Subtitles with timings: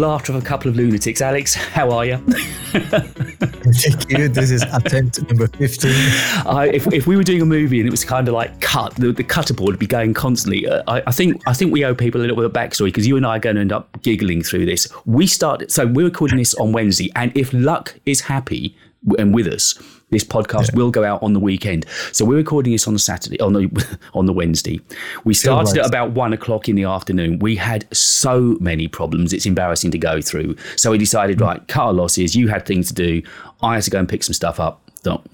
[0.00, 1.20] Laughter of a couple of lunatics.
[1.20, 2.16] Alex, how are you?
[2.72, 4.28] Thank you.
[4.28, 5.90] This is attempt number 15.
[6.46, 8.94] I, if, if we were doing a movie and it was kind of like cut,
[8.94, 10.66] the, the cutter board would be going constantly.
[10.66, 13.06] Uh, I, I think I think we owe people a little bit of backstory because
[13.06, 14.88] you and I are going to end up giggling through this.
[15.04, 18.74] We started, so we're recording this on Wednesday, and if luck is happy
[19.18, 19.78] and with us,
[20.10, 20.76] this podcast yeah.
[20.76, 21.86] will go out on the weekend.
[22.12, 24.80] So we're recording this on the Saturday, on the on the Wednesday.
[25.24, 27.38] We started at about one o'clock in the afternoon.
[27.38, 30.56] We had so many problems; it's embarrassing to go through.
[30.76, 31.46] So we decided, mm.
[31.46, 32.34] right, car losses.
[32.34, 33.22] You had things to do.
[33.62, 34.82] I had to go and pick some stuff up.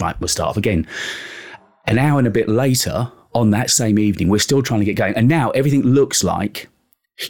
[0.01, 0.87] Right, we'll start off again.
[1.87, 4.97] An hour and a bit later, on that same evening, we're still trying to get
[4.97, 6.69] going, and now everything looks like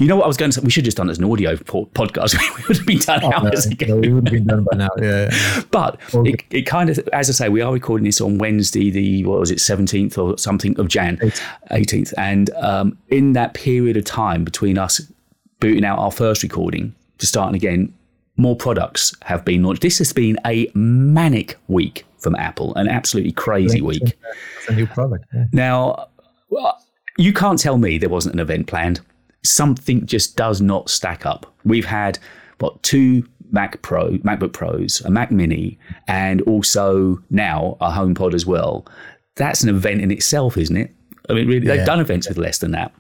[0.01, 0.65] you know what I was going to say?
[0.65, 2.35] We should have just done as an audio podcast.
[2.59, 3.87] we would have been done oh, hours no, ago.
[3.87, 4.89] No, we would have been done by now.
[4.99, 5.29] Yeah.
[5.31, 5.63] yeah.
[5.71, 8.91] But well, it, it, kind of, as I say, we are recording this on Wednesday,
[8.91, 11.21] the what was it, seventeenth or something of Jan,
[11.71, 15.01] eighteenth, and um, in that period of time between us
[15.61, 17.95] booting out our first recording to starting again,
[18.37, 19.83] more products have been launched.
[19.83, 24.03] This has been a manic week from Apple, an absolutely crazy week.
[24.03, 25.25] It's a new product.
[25.33, 25.45] Yeah.
[25.53, 26.09] Now,
[27.19, 29.01] you can't tell me there wasn't an event planned
[29.49, 31.53] something just does not stack up.
[31.65, 32.19] We've had
[32.59, 38.47] what two Mac Pro, MacBook Pros, a Mac Mini, and also now a HomePod as
[38.47, 38.87] well.
[39.37, 40.95] That's an event in itself, isn't it?
[41.29, 41.77] I mean, really, yeah.
[41.77, 42.93] they've done events with less than that.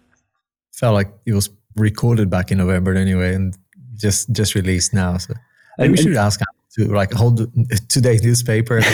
[0.72, 3.56] Felt like it was recorded back in November anyway, and
[3.94, 5.16] just just released now.
[5.16, 5.34] So
[5.78, 6.40] and, we should ask
[6.76, 7.46] to like hold
[7.88, 8.80] today's newspaper.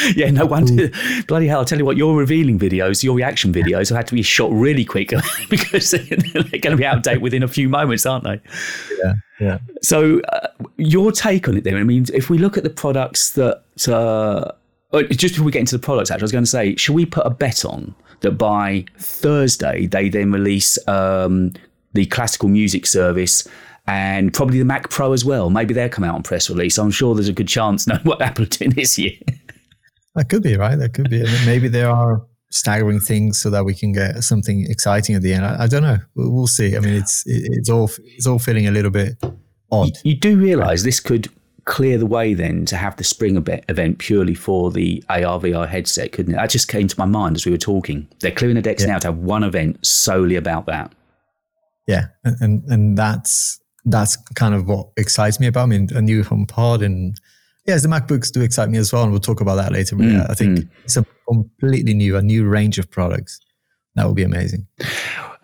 [0.16, 0.90] yeah, no wonder.
[1.26, 1.60] Bloody hell!
[1.60, 4.50] I tell you what, your revealing videos, your reaction videos, have had to be shot
[4.52, 5.12] really quick
[5.50, 8.40] because they're going to be out of date within a few moments, aren't they?
[9.02, 9.58] Yeah, yeah.
[9.82, 11.76] So, uh, your take on it, then?
[11.76, 14.52] I mean, if we look at the products that, uh,
[14.92, 16.94] oh, just before we get into the products, actually, I was going to say, should
[16.94, 21.52] we put a bet on that by Thursday they then release um,
[21.92, 23.46] the classical music service?
[23.86, 25.50] and probably the Mac Pro as well.
[25.50, 26.78] Maybe they'll come out on press release.
[26.78, 29.12] I'm sure there's a good chance know what Apple are doing this year.
[30.14, 30.76] That could be right.
[30.76, 31.22] That could be.
[31.46, 35.44] maybe there are staggering things so that we can get something exciting at the end.
[35.44, 35.98] I, I don't know.
[36.14, 36.76] We'll, we'll, see.
[36.76, 39.22] I mean, it's it, it's all it's all feeling a little bit
[39.70, 39.88] odd.
[40.04, 41.28] You, you do realize this could
[41.64, 43.36] clear the way then to have the spring
[43.68, 46.36] event purely for the ARVR headset, couldn't it?
[46.36, 48.08] That just came to my mind as we were talking.
[48.20, 48.92] They're clearing the decks yeah.
[48.92, 50.92] now to have one event solely about that.
[51.86, 55.62] Yeah, and and, and that's that's kind of what excites me about.
[55.62, 57.18] I mean, a new home pod and
[57.70, 59.96] yes, the MacBooks do excite me as well, and we'll talk about that later.
[59.96, 60.68] But mm, yeah, I think mm.
[60.84, 63.40] it's a completely new, a new range of products.
[63.94, 64.66] That would be amazing.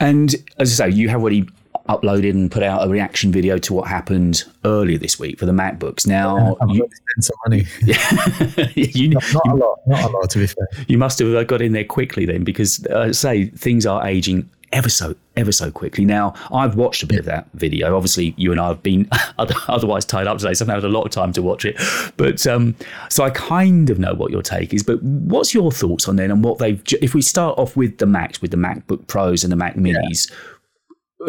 [0.00, 1.48] And as I say, you have already
[1.88, 5.52] uploaded and put out a reaction video to what happened earlier this week for the
[5.52, 6.06] MacBooks.
[6.06, 7.66] Now, yeah, you, spent some money.
[7.84, 10.66] Yeah, you, not, not, a lot, not a lot to be fair.
[10.88, 14.90] You must have got in there quickly then, because uh, say things are aging ever
[14.90, 16.04] so ever so quickly.
[16.04, 17.96] Now, I've watched a bit of that video.
[17.96, 21.04] Obviously, you and I have been otherwise tied up today, so I've had a lot
[21.04, 21.80] of time to watch it.
[22.16, 22.76] But um,
[23.08, 24.82] so I kind of know what your take is.
[24.82, 26.82] But what's your thoughts on then and what they've?
[27.00, 30.30] If we start off with the Macs, with the MacBook Pros and the Mac Minis.
[30.30, 30.36] Yeah.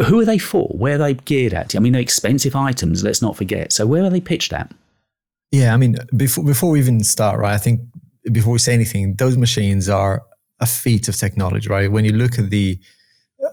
[0.06, 0.68] Who are they for?
[0.68, 1.74] Where are they geared at?
[1.74, 3.02] I mean, they're expensive items.
[3.02, 3.72] Let's not forget.
[3.72, 4.70] So, where are they pitched at?
[5.50, 7.54] Yeah, I mean, before before we even start, right?
[7.54, 7.80] I think
[8.30, 10.22] before we say anything, those machines are
[10.60, 11.90] a feat of technology, right?
[11.90, 12.78] When you look at the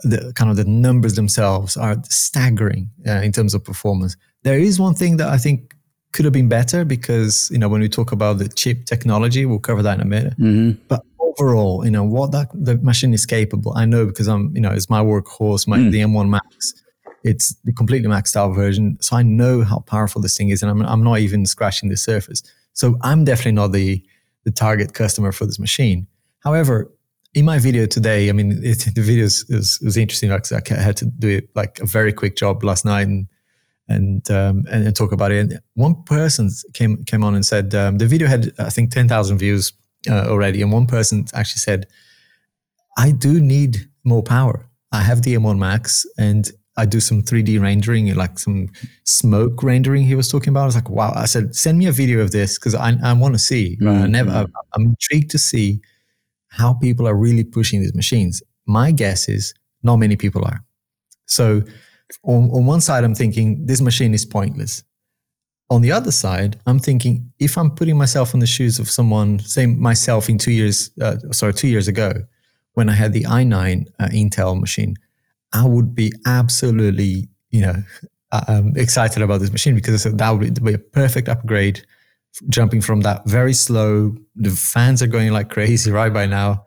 [0.04, 4.16] the kind of the numbers themselves are staggering uh, in terms of performance.
[4.44, 5.76] There is one thing that I think
[6.12, 9.60] could have been better because you know when we talk about the chip technology, we'll
[9.60, 10.34] cover that in a minute.
[10.40, 10.82] Mm-hmm.
[10.88, 13.74] But overall, you know what that the machine is capable.
[13.76, 15.92] I know because I'm you know it's my workhorse, my mm.
[15.92, 16.74] the M1 Max.
[17.24, 20.70] It's the completely maxed out version, so I know how powerful this thing is, and
[20.72, 22.44] I'm I'm not even scratching the surface.
[22.74, 24.04] So I'm definitely not the
[24.44, 26.08] the target customer for this machine.
[26.40, 26.92] However,
[27.36, 30.32] in my video today, I mean, it, the video is, is, is interesting.
[30.32, 33.28] Like I had to do it like a very quick job last night and
[33.88, 35.38] and um, and, and, talk about it.
[35.42, 39.08] And one person came came on and said um, the video had I think ten
[39.08, 39.74] thousand views
[40.10, 41.86] uh, already, and one person actually said,
[42.98, 44.68] "I do need more power.
[44.92, 48.70] I have the M1 Max, and I do some 3D rendering, like some
[49.04, 50.64] smoke rendering." He was talking about.
[50.64, 53.14] I was like, "Wow!" I said, "Send me a video of this because I I
[53.14, 53.78] want to see.
[53.80, 54.04] Mm-hmm.
[54.04, 54.32] I never.
[54.32, 55.80] I, I'm intrigued to see."
[56.56, 58.42] How people are really pushing these machines.
[58.66, 59.54] My guess is
[59.84, 60.64] not many people are.
[61.26, 61.62] So
[62.24, 64.84] on, on one side, I'm thinking this machine is pointless.
[65.70, 69.40] On the other side, I'm thinking if I'm putting myself in the shoes of someone,
[69.40, 72.14] say myself in two years, uh, sorry, two years ago,
[72.74, 74.96] when I had the i9 uh, Intel machine,
[75.54, 77.76] I would be absolutely, you know,
[78.32, 81.86] uh, um, excited about this machine because that would be a perfect upgrade
[82.50, 86.66] jumping from that very slow, the fans are going like crazy right by now,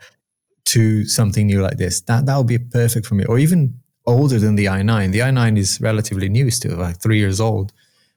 [0.66, 2.00] to something new like this.
[2.02, 3.24] That that would be perfect for me.
[3.24, 3.74] Or even
[4.06, 5.12] older than the i9.
[5.12, 7.72] The i9 is relatively new still, like three years old.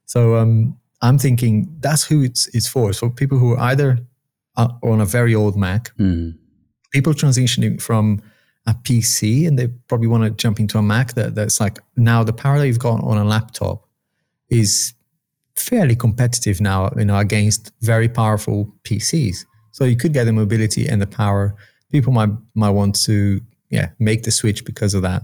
[0.05, 2.93] So um, I'm thinking that's who it's it's for.
[2.93, 3.99] So people who are either
[4.57, 6.35] uh, on a very old Mac, Mm.
[6.91, 8.21] people transitioning from
[8.67, 12.23] a PC and they probably want to jump into a Mac that, that's like now
[12.23, 13.87] the power that you've got on a laptop
[14.49, 14.93] is
[15.55, 19.45] fairly competitive now, you know, against very powerful PCs.
[19.71, 21.55] So you could get the mobility and the power.
[21.91, 25.23] People might might want to yeah make the switch because of that.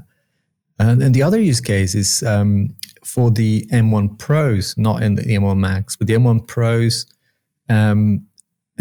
[0.79, 5.57] And, the other use case is um, for the M1 Pros, not in the M1
[5.57, 7.07] Max, but the M1 Pros,
[7.67, 8.27] um,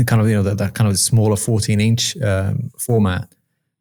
[0.07, 3.33] kind of you know that, that kind of smaller 14 inch um, format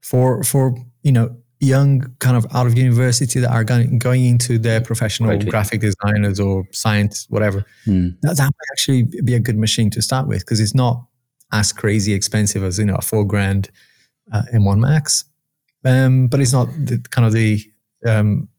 [0.02, 4.57] for for you know young kind of out of university that are going, going into
[4.60, 5.50] their professional Totally.
[5.52, 8.18] graphic designers or science whatever Mm.
[8.22, 11.06] that, that might actually be a good machine to start with because it's not
[11.54, 13.69] as crazy expensive as you know a four grand
[14.34, 15.24] uh, M1 Max,
[15.86, 17.62] um, but it's not the, kind of the
[18.06, 18.50] um,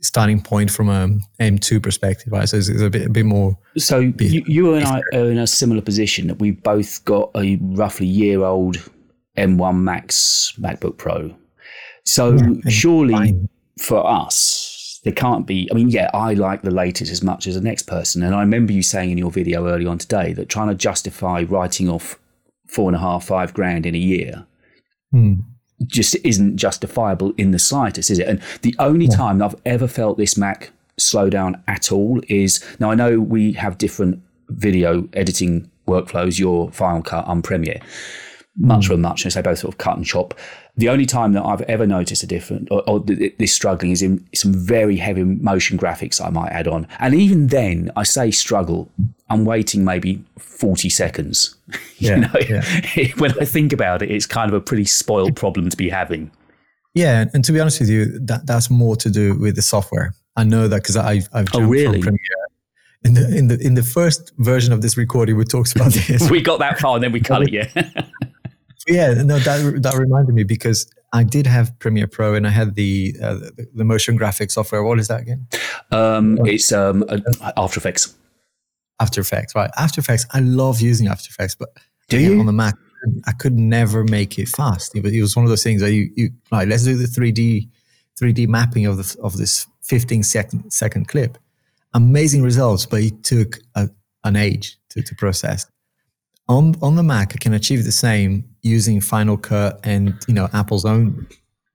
[0.00, 1.08] starting point from a
[1.40, 2.48] M2 perspective, right?
[2.48, 3.58] So it's, it's a bit a bit more.
[3.76, 7.56] So you, you and I are in a similar position that we've both got a
[7.60, 8.76] roughly year old
[9.36, 11.34] M1 Max MacBook Pro.
[12.04, 13.48] So and surely fine.
[13.78, 15.68] for us, there can't be.
[15.70, 18.22] I mean, yeah, I like the latest as much as the next person.
[18.22, 21.42] And I remember you saying in your video early on today that trying to justify
[21.42, 22.18] writing off
[22.68, 24.46] four and a half, five grand in a year
[25.12, 25.34] Hmm.
[25.86, 28.28] just isn't justifiable in the slightest, is it?
[28.28, 32.90] And the only time I've ever felt this Mac slow down at all is now
[32.90, 37.80] I know we have different video editing workflows, your Final Cut, I'm Premiere.
[38.56, 40.34] Much for muchness, they both sort of cut and chop.
[40.76, 44.02] The only time that I've ever noticed a different or, or th- this struggling is
[44.02, 46.86] in some very heavy motion graphics I might add on.
[47.00, 48.88] And even then, I say struggle,
[49.28, 51.56] I'm waiting maybe 40 seconds.
[51.98, 52.62] Yeah, you know,
[52.96, 53.08] yeah.
[53.18, 56.30] when I think about it, it's kind of a pretty spoiled problem to be having.
[56.94, 60.14] Yeah, and to be honest with you, that that's more to do with the software.
[60.34, 62.00] I know that because I've I've Oh, jumped really?
[62.00, 62.46] from Premiere.
[63.04, 66.30] In the in the in the first version of this recording, we talked about this.
[66.30, 67.68] We got that far and then we cut it, yeah.
[68.88, 72.74] Yeah, no, that that reminded me because I did have Premiere Pro and I had
[72.74, 74.82] the uh, the, the motion graphics software.
[74.82, 75.46] What is that again?
[75.90, 77.04] um, it's um,
[77.56, 78.14] After Effects.
[79.00, 79.70] After Effects, right?
[79.78, 80.26] After Effects.
[80.32, 81.70] I love using After Effects, but
[82.08, 82.40] Do again, you?
[82.40, 82.74] on the Mac?
[83.26, 84.94] I could never make it fast.
[84.94, 86.68] It was, it was one of those things that you you right.
[86.68, 87.68] Let's do the three D
[88.18, 91.38] three D mapping of the of this 15 second second clip.
[91.94, 93.88] Amazing results, but it took a,
[94.24, 95.66] an age to, to process.
[96.48, 100.48] On on the Mac, I can achieve the same using Final Cut and you know
[100.52, 101.26] Apple's own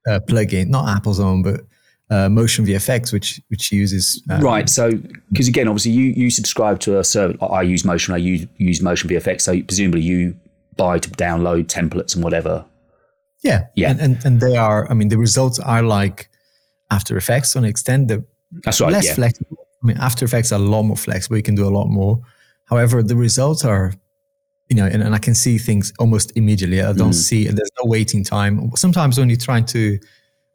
[0.08, 1.60] uh, plugin, not Apple's own, but
[2.10, 4.68] uh, Motion VFX, which which uses uh, Right.
[4.68, 4.92] So,
[5.32, 7.36] because again, obviously, you, you subscribe to a service.
[7.42, 8.14] I use Motion.
[8.14, 9.40] I use, use Motion VFX.
[9.42, 10.36] So, presumably, you
[10.76, 12.64] buy to download templates and whatever.
[13.42, 13.90] Yeah, Yeah.
[13.90, 14.90] and, and and they are.
[14.90, 16.28] I mean, the results are like
[16.90, 18.08] After Effects to an extent.
[18.08, 18.24] They're
[18.64, 18.92] That's right.
[18.92, 19.14] less yeah.
[19.14, 19.56] flexible.
[19.82, 21.36] I mean, After Effects are a lot more flexible.
[21.36, 22.20] You can do a lot more.
[22.66, 23.92] However, the results are,
[24.68, 26.80] you know, and, and I can see things almost immediately.
[26.82, 27.14] I don't Mm.
[27.14, 27.44] see.
[27.44, 28.70] There's no waiting time.
[28.76, 29.98] Sometimes when you're trying to,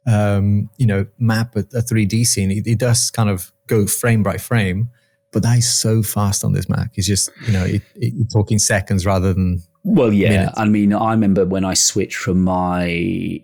[0.06, 4.22] um, you know, map a, a 3D scene, it, it does kind of go frame
[4.22, 4.90] by frame.
[5.32, 6.90] But that is so fast on this Mac.
[6.96, 10.28] It's just, you know, it, it, you're talking seconds rather than Well, yeah.
[10.28, 10.52] minutes.
[10.58, 12.88] I mean, I remember when I switched from my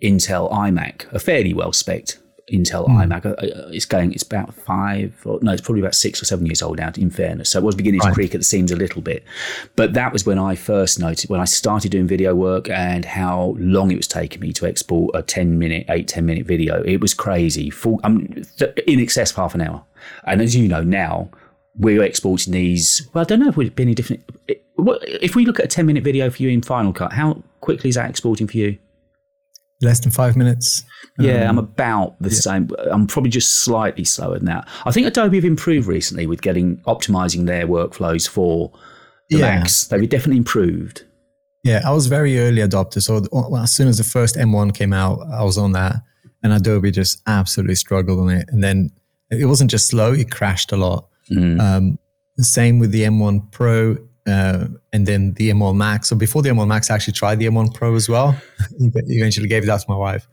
[0.03, 2.09] Intel iMac, a fairly well spec
[2.51, 2.97] Intel Hmm.
[3.01, 3.25] iMac.
[3.25, 4.11] uh, uh, It's going.
[4.13, 6.91] It's about five, or no, it's probably about six or seven years old now.
[6.97, 9.23] In fairness, so it was beginning to creak at the seams a little bit.
[9.75, 13.55] But that was when I first noticed when I started doing video work and how
[13.59, 16.81] long it was taking me to export a ten minute, eight ten minute video.
[16.83, 17.69] It was crazy.
[17.69, 18.27] Full, um,
[18.57, 19.83] th- in excess of half an hour.
[20.25, 21.29] And as you know now,
[21.77, 23.07] we're exporting these.
[23.13, 24.23] Well, I don't know if we'd be any different.
[24.47, 27.89] If we look at a ten minute video for you in Final Cut, how quickly
[27.89, 28.77] is that exporting for you?
[29.81, 30.83] Less than five minutes.
[31.19, 32.69] Yeah, Um, I'm about the same.
[32.91, 34.67] I'm probably just slightly slower than that.
[34.85, 38.71] I think Adobe have improved recently with getting optimizing their workflows for
[39.29, 39.59] the Yeah.
[39.59, 39.85] Macs.
[39.85, 41.03] They've definitely improved.
[41.63, 43.01] Yeah, I was very early adopter.
[43.01, 43.23] So
[43.57, 45.95] as soon as the first M1 came out, I was on that,
[46.41, 48.45] and Adobe just absolutely struggled on it.
[48.49, 48.91] And then
[49.29, 51.09] it wasn't just slow; it crashed a lot.
[51.31, 51.59] Mm.
[51.59, 51.99] Um,
[52.37, 56.09] the same with the M1 Pro, uh, and then the M1 Max.
[56.09, 58.35] So before the M1 Max, I actually tried the M1 Pro as well.
[58.79, 60.27] Eventually, gave it out to my wife,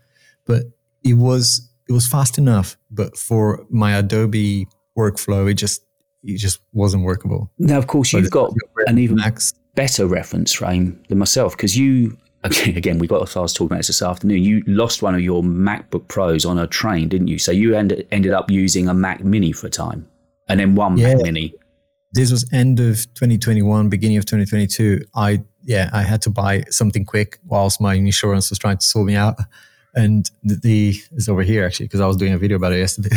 [0.45, 0.65] but
[1.05, 2.77] it was it was fast enough.
[2.91, 4.67] But for my Adobe
[4.99, 5.83] workflow, it just
[6.25, 7.51] it just wasn't workable.
[7.59, 8.53] Now, of course, you've got
[8.87, 9.53] an even Max.
[9.75, 12.17] better reference frame than myself because you.
[12.47, 13.37] Again, again, we got.
[13.37, 14.45] I was talking about this this afternoon.
[14.45, 17.41] You lost one of your MacBook Pros on a train, didn't you?
[17.41, 20.07] So you ended ended up using a Mac Mini for a time,
[20.49, 21.15] and then one Yeah.
[21.15, 21.55] Mac Mini.
[22.17, 27.05] This was end of 2021 beginning of 2022 i yeah i had to buy something
[27.05, 29.37] quick whilst my insurance was trying to sort me out
[29.97, 32.79] and the, the it's over here actually because I was doing a video about it
[32.79, 33.17] yesterday.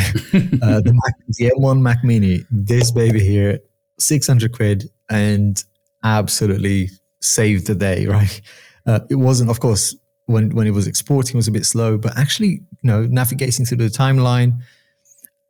[0.62, 3.60] uh, the, Mac, the M1 Mac Mini, this baby here,
[3.98, 5.62] six hundred quid, and
[6.02, 6.88] absolutely
[7.20, 8.06] saved the day.
[8.10, 8.40] Right?
[8.86, 11.98] Uh, it wasn't, of course, when when it was exporting, it was a bit slow,
[11.98, 14.62] but actually, you know, navigating through the timeline,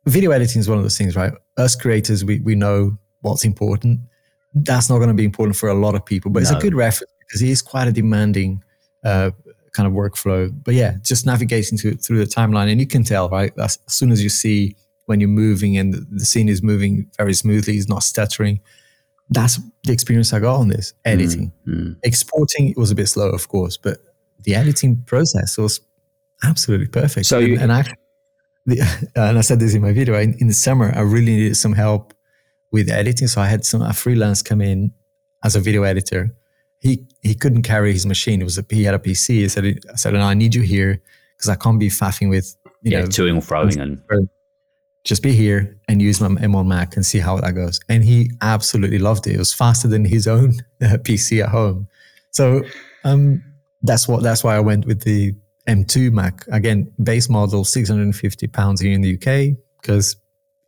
[0.05, 1.31] video editing is one of those things, right?
[1.55, 4.01] Us creators, we we know what's important.
[4.53, 6.49] That's not going to be important for a lot of people, but no.
[6.49, 8.63] it's a good reference because it is quite a demanding
[9.05, 9.31] uh,
[9.73, 10.51] kind of workflow.
[10.63, 13.51] But yeah, just navigating through, through the timeline, and you can tell, right?
[13.57, 14.75] As, as soon as you see
[15.05, 18.59] when you're moving and the, scene is moving very smoothly, it's not stuttering.
[19.29, 21.51] That's the experience I got on this editing.
[21.67, 23.97] Mm, Exporting was a bit slow, of course, but
[24.43, 25.79] the editing process was
[26.43, 27.25] absolutely perfect.
[27.25, 27.97] So, you, and, and actually,
[28.65, 30.19] the, and I said this in my video.
[30.19, 32.13] In, in, the summer, I really needed some help
[32.71, 34.93] with editing, so I had some a freelance come in
[35.43, 36.35] as a video editor.
[36.79, 38.41] He he couldn't carry his machine.
[38.41, 39.27] It was a, he had a PC.
[39.27, 41.01] He said, "I said, no, I need you here
[41.37, 44.29] because I can't be faffing with you yeah, know toing and froing and."
[45.03, 47.79] Just be here and use my M1 Mac and see how that goes.
[47.89, 49.33] And he absolutely loved it.
[49.33, 51.87] It was faster than his own uh, PC at home.
[52.29, 52.61] So
[53.03, 53.43] um,
[53.81, 55.33] that's what that's why I went with the
[55.67, 60.15] M2 Mac again, base model, six hundred and fifty pounds here in the UK because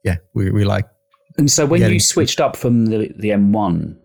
[0.03, 0.85] yeah, we we like.
[1.37, 3.95] And so when you switched up from the the M1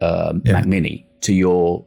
[0.00, 0.52] um, yeah.
[0.52, 1.86] Mac Mini to your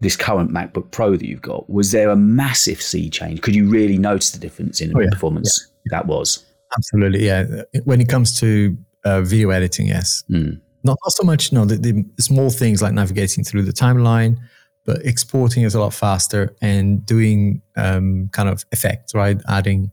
[0.00, 3.40] this current MacBook Pro that you've got, was there a massive sea change?
[3.40, 5.08] Could you really notice the difference in oh, yeah.
[5.10, 5.70] performance?
[5.86, 5.98] Yeah.
[5.98, 6.44] That was
[6.76, 7.44] absolutely yeah.
[7.84, 10.24] When it comes to uh, video editing, yes.
[10.30, 10.60] Mm.
[10.84, 11.52] Not, not so much.
[11.52, 14.36] No, the, the small things like navigating through the timeline,
[14.84, 19.40] but exporting is a lot faster and doing um, kind of effects, right?
[19.48, 19.90] Adding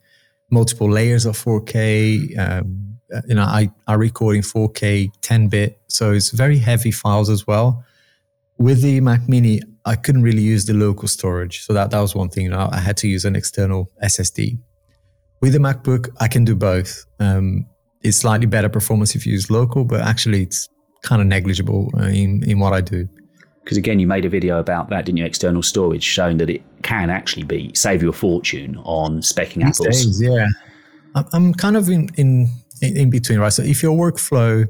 [0.52, 2.38] multiple layers of 4K.
[2.38, 2.93] Um, uh,
[3.28, 7.46] you know, I, I record in 4K 10 bit, so it's very heavy files as
[7.46, 7.84] well.
[8.58, 12.16] With the Mac Mini, I couldn't really use the local storage, so that that was
[12.16, 12.46] one thing.
[12.46, 14.58] You know, I had to use an external SSD.
[15.42, 17.06] With the MacBook, I can do both.
[17.20, 17.66] Um,
[18.02, 20.70] it's slightly better performance if you use local, but actually, it's
[21.02, 23.10] kind of negligible uh, in in what I do
[23.64, 25.26] because again, you made a video about that, didn't you?
[25.26, 29.80] External storage, showing that it can actually be save you a fortune on specking These
[29.80, 30.06] apples.
[30.06, 30.48] Days, yeah,
[31.32, 32.50] I'm kind of in, in
[32.84, 33.54] in between, right?
[33.54, 34.68] So if your workflow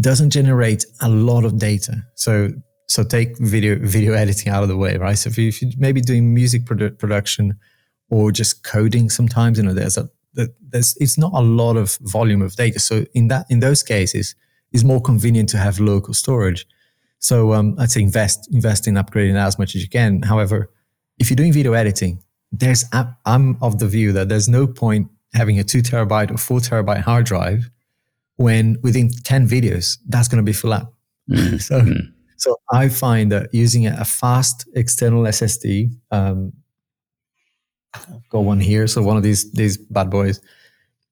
[0.00, 2.50] doesn't generate a lot of data, so
[2.88, 5.16] so take video video editing out of the way, right?
[5.16, 7.58] So if, you, if you're maybe doing music produ- production
[8.10, 12.42] or just coding, sometimes you know there's a there's it's not a lot of volume
[12.42, 12.78] of data.
[12.78, 14.34] So in that in those cases,
[14.72, 16.66] it's more convenient to have local storage.
[17.18, 20.22] So um, I'd say invest invest in upgrading as much as you can.
[20.22, 20.70] However,
[21.18, 22.84] if you're doing video editing, there's
[23.24, 27.00] I'm of the view that there's no point having a two terabyte or four terabyte
[27.00, 27.70] hard drive
[28.36, 30.92] when within 10 videos that's going to be full up.
[31.30, 31.56] Mm-hmm.
[31.68, 32.10] so mm-hmm.
[32.36, 36.52] so I find that using a fast external SSD, um,
[37.94, 40.40] I've got one here, so one of these these bad boys.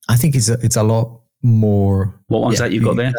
[0.08, 2.18] I think it's a, it's a lot more.
[2.28, 3.12] What one's yeah, that you've got there?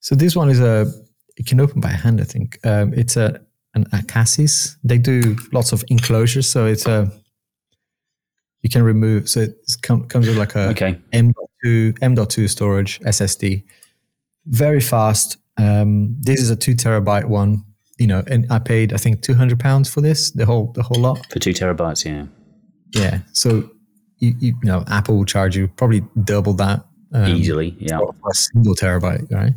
[0.00, 0.90] So this one is a
[1.36, 2.20] it can open by hand.
[2.20, 3.40] I think um, it's a
[3.74, 4.76] an Acasis.
[4.82, 7.10] They do lots of enclosures, so it's a
[8.62, 9.28] you can remove.
[9.28, 10.98] So it com- comes with like a okay.
[11.12, 13.64] M.2 M.2 storage SSD,
[14.46, 15.36] very fast.
[15.58, 17.64] Um, this is a two terabyte one.
[17.98, 20.82] You know, and I paid I think two hundred pounds for this, the whole the
[20.82, 22.04] whole lot for two terabytes.
[22.04, 22.26] Yeah,
[22.94, 23.20] yeah.
[23.32, 23.70] So
[24.18, 27.76] you, you, you know, Apple will charge you probably double that um, easily.
[27.78, 29.52] Yeah, for a single terabyte, right?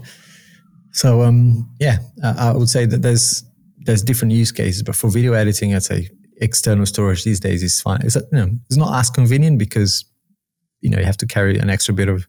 [0.92, 3.44] So um, yeah, I would say that there's
[3.80, 6.10] there's different use cases, but for video editing, I'd say
[6.42, 8.02] external storage these days is fine.
[8.04, 10.06] It's you know, it's not as convenient because
[10.82, 12.28] you know you have to carry an extra bit of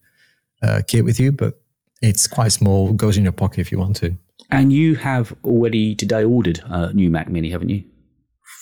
[0.62, 1.60] uh, kit with you, but
[2.02, 4.16] it's quite small, goes in your pocket if you want to.
[4.50, 7.82] And you have already today ordered a new Mac Mini, haven't you?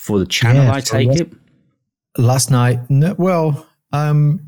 [0.02, 1.32] For the channel, yeah, I take last, it.
[2.16, 4.40] Last night, no, well, um,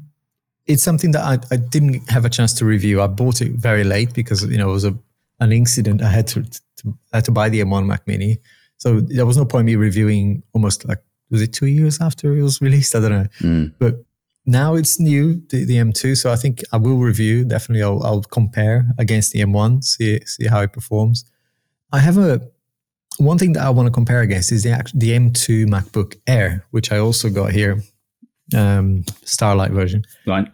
[0.67, 3.03] it's something that I, I didn't have a chance to review.
[3.03, 4.97] I bought it very late because you know it was a
[5.41, 8.39] an incident, I had to, to I had to buy the M1 Mac Mini.
[8.79, 12.43] So there was no point me reviewing almost like was it two years after it
[12.43, 12.95] was released?
[12.95, 13.29] I don't know.
[13.41, 13.75] Mm.
[13.79, 14.05] But
[14.47, 16.17] now it's new, the, the, M2.
[16.17, 17.45] So I think I will review.
[17.45, 21.25] Definitely, I'll, I'll, compare against the M1, see see how it performs.
[21.93, 22.41] I have a
[23.19, 26.93] one thing that I want to compare against is the the M2 MacBook Air, which
[26.93, 27.83] I also got here,
[28.55, 30.05] um, Starlight version.
[30.27, 30.47] Right.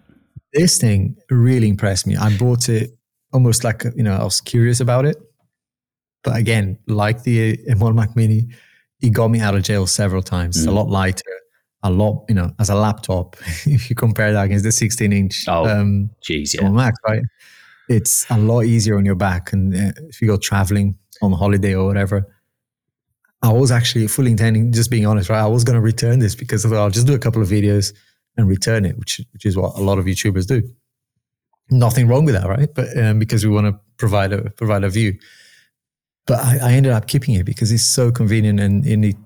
[0.53, 2.17] This thing really impressed me.
[2.17, 2.97] I bought it
[3.33, 5.17] almost like you know I was curious about it.
[6.25, 8.49] But again, like the M1 Mac Mini,
[9.01, 10.57] it got me out of jail several times.
[10.57, 10.61] Mm.
[10.61, 10.75] It's a mm.
[10.75, 11.41] lot lighter,
[11.83, 13.37] a lot you know as a laptop.
[13.67, 17.23] if you compare that against the 16 inch, oh, um, geez, yeah, Mac, right?
[17.89, 21.75] It's a lot easier on your back, and uh, if you go traveling on holiday
[21.75, 22.27] or whatever.
[23.45, 25.41] I was actually fully intending, just being honest, right?
[25.41, 27.93] I was going to return this because I'll just do a couple of videos
[28.37, 30.63] and return it, which which is what a lot of YouTubers do.
[31.71, 32.73] Nothing wrong with that, right?
[32.73, 35.19] But um, because we want to provide a provide a view.
[36.27, 39.17] But I, I, ended up keeping it because it's so convenient and, and it,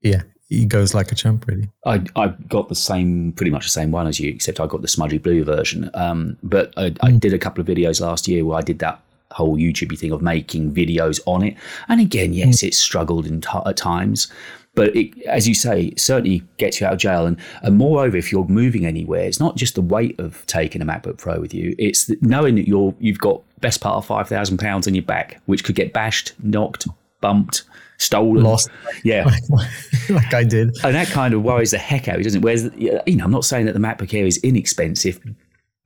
[0.00, 1.70] yeah, he goes like a champ, really.
[1.84, 4.82] I I got the same, pretty much the same one as you, except I got
[4.82, 5.90] the smudgy blue version.
[5.94, 6.98] Um, but I, mm.
[7.02, 9.00] I did a couple of videos last year where I did that
[9.32, 11.56] whole YouTube thing of making videos on it.
[11.88, 12.68] And again, yes, mm.
[12.68, 14.30] it struggled in t- at times,
[14.74, 17.26] but it, as you say, it certainly gets you out of jail.
[17.26, 20.84] And, and moreover, if you're moving anywhere, it's not just the weight of taking a
[20.84, 24.58] MacBook Pro with you; it's knowing that you're you've got best part of five thousand
[24.58, 26.88] pounds on your back, which could get bashed, knocked,
[27.20, 27.62] bumped,
[27.98, 28.68] stolen, lost.
[29.04, 29.30] Yeah,
[30.08, 30.70] like I did.
[30.82, 32.44] And that kind of worries the heck out of you, doesn't it?
[32.44, 35.20] Whereas, you know, I'm not saying that the MacBook Air is inexpensive,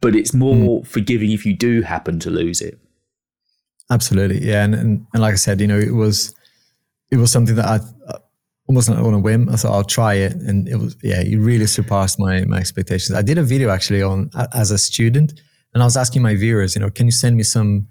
[0.00, 0.87] but it's more mm.
[0.87, 2.78] forgiving if you do happen to lose it.
[3.90, 6.35] Absolutely, yeah, and, and and like I said, you know, it was
[7.11, 7.80] it was something that I
[8.69, 9.49] almost on a whim.
[9.49, 13.17] I thought I'll try it, and it was yeah, it really surpassed my my expectations.
[13.17, 15.41] I did a video actually on as a student,
[15.75, 17.89] and I was asking my viewers, you know, can you send me some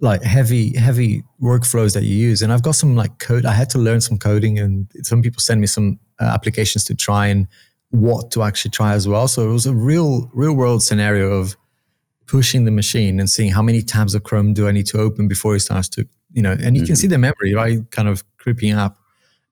[0.00, 2.40] like heavy heavy workflows that you use?
[2.40, 3.44] And I've got some like code.
[3.44, 6.94] I had to learn some coding, and some people send me some uh, applications to
[6.94, 7.48] try and
[7.90, 9.28] what to actually try as well.
[9.28, 11.56] So it was a real real world scenario of
[12.26, 15.28] pushing the machine and seeing how many tabs of Chrome do I need to open
[15.28, 16.86] before it starts to, you know, and you mm-hmm.
[16.86, 17.78] can see the memory, right?
[17.90, 19.01] Kind of creeping up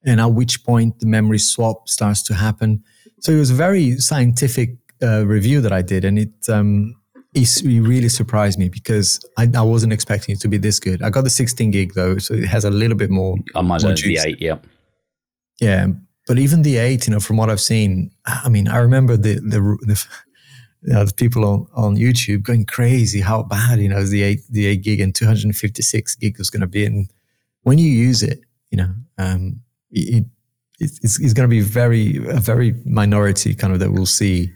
[0.05, 2.83] and at which point the memory swap starts to happen.
[3.21, 6.05] So it was a very scientific uh, review that I did.
[6.05, 6.97] And it, um,
[7.35, 11.03] it really surprised me because I, I, wasn't expecting it to be this good.
[11.03, 13.37] I got the 16 gig though, so it has a little bit more.
[13.55, 14.57] I might have the 8, yeah.
[15.61, 15.89] Yeah.
[16.27, 19.35] But even the 8, you know, from what I've seen, I mean, I remember the,
[19.35, 20.07] the, the
[20.83, 24.41] you know, the people on, on YouTube going crazy how bad you know the eight
[24.49, 26.87] the eight gig and 256 gig was going to be.
[26.87, 27.11] And
[27.63, 29.61] when you use it, you know, um,
[29.91, 30.25] it,
[30.79, 34.53] it, it's, it's going to be very a very minority kind of that we'll see.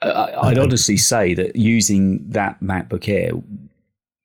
[0.00, 3.32] I'd uh, honestly say that using that MacBook Air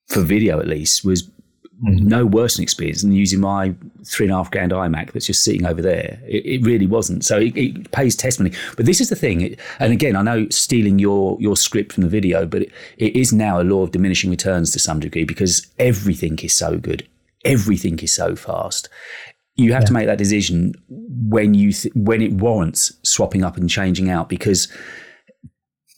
[0.08, 2.08] for video at least was mm-hmm.
[2.08, 3.74] no worse an experience than using my
[4.06, 6.20] three and a half grand iMac that's just sitting over there.
[6.28, 7.24] It, it really wasn't.
[7.24, 8.56] So it, it, pays testimony.
[8.76, 12.10] But this is the thing, and again, I know stealing your your script from the
[12.10, 15.68] video, but it, it is now a law of diminishing returns to some degree because
[15.80, 17.08] everything is so good.
[17.46, 18.90] Everything is so fast.
[19.56, 19.88] You have yeah.
[19.88, 24.30] to make that decision when you th- when it warrants swapping up and changing out
[24.30, 24.68] because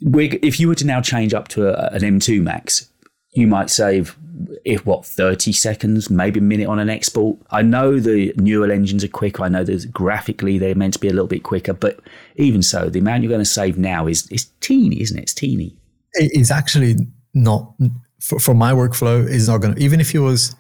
[0.01, 2.89] if you were to now change up to a, an M2 Max,
[3.31, 4.17] you might save
[4.65, 7.37] if what 30 seconds maybe a minute on an export.
[7.51, 9.43] I know the neural engines are quicker.
[9.43, 11.99] I know that graphically they're meant to be a little bit quicker but
[12.35, 15.23] even so the amount you're going to save now is is teeny isn't it?
[15.23, 15.77] It's teeny.
[16.13, 16.95] It's actually
[17.33, 17.73] not
[18.19, 20.55] for, for my workflow is not going to even if it was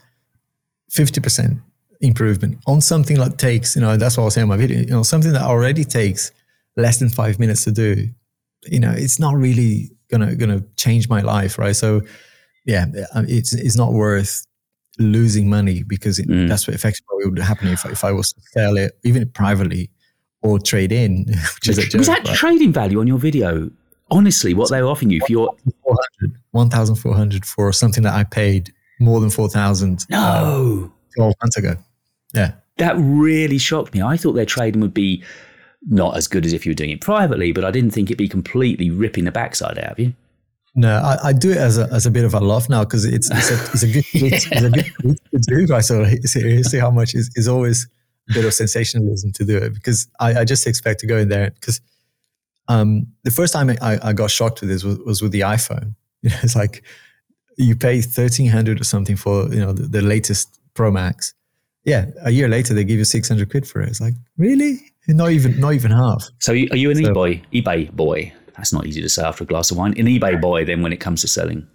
[0.91, 1.61] 50%
[2.01, 4.79] improvement on something that takes you know that's what i was saying in my video
[4.79, 6.31] you know something that already takes
[6.75, 8.07] less than five minutes to do
[8.63, 12.01] you know it's not really gonna gonna change my life right so
[12.65, 14.45] yeah, uh, it's it's not worth
[14.97, 16.47] losing money because it, mm.
[16.47, 19.89] that's what effectively would happen if, if I was to sell it, even privately
[20.41, 21.25] or trade in.
[21.55, 22.35] Which is joke, was that right?
[22.35, 23.69] trading value on your video?
[24.11, 25.55] Honestly, what they were offering you for your
[26.51, 30.17] 1,400 for something that I paid more than 4,000 no.
[30.17, 31.75] Uh, 12 months ago.
[32.33, 32.53] Yeah.
[32.77, 34.01] That really shocked me.
[34.01, 35.23] I thought their trading would be
[35.87, 38.17] not as good as if you were doing it privately, but I didn't think it'd
[38.17, 40.13] be completely ripping the backside out of you.
[40.77, 43.05] No, I, I, do it as a, as a bit of a laugh now because
[43.05, 45.65] it's, it's, a, it's a good it's, a good to do.
[45.73, 47.87] Right, so see, see how much is, is always
[48.29, 51.29] a bit of sensationalism to do it because I, I just expect to go in
[51.29, 51.79] there because
[52.67, 55.95] um, the first time I, I got shocked with this was, was with the iPhone.
[56.21, 56.83] You know, it's like
[57.57, 61.33] you pay thirteen hundred or something for you know the, the, latest Pro Max.
[61.83, 63.89] Yeah, a year later they give you six hundred quid for it.
[63.89, 66.25] It's like really not even not even half.
[66.39, 68.33] So are you an so, eBay eBay boy?
[68.57, 69.93] That's not easy to say after a glass of wine.
[69.97, 71.67] An eBay boy, then when it comes to selling.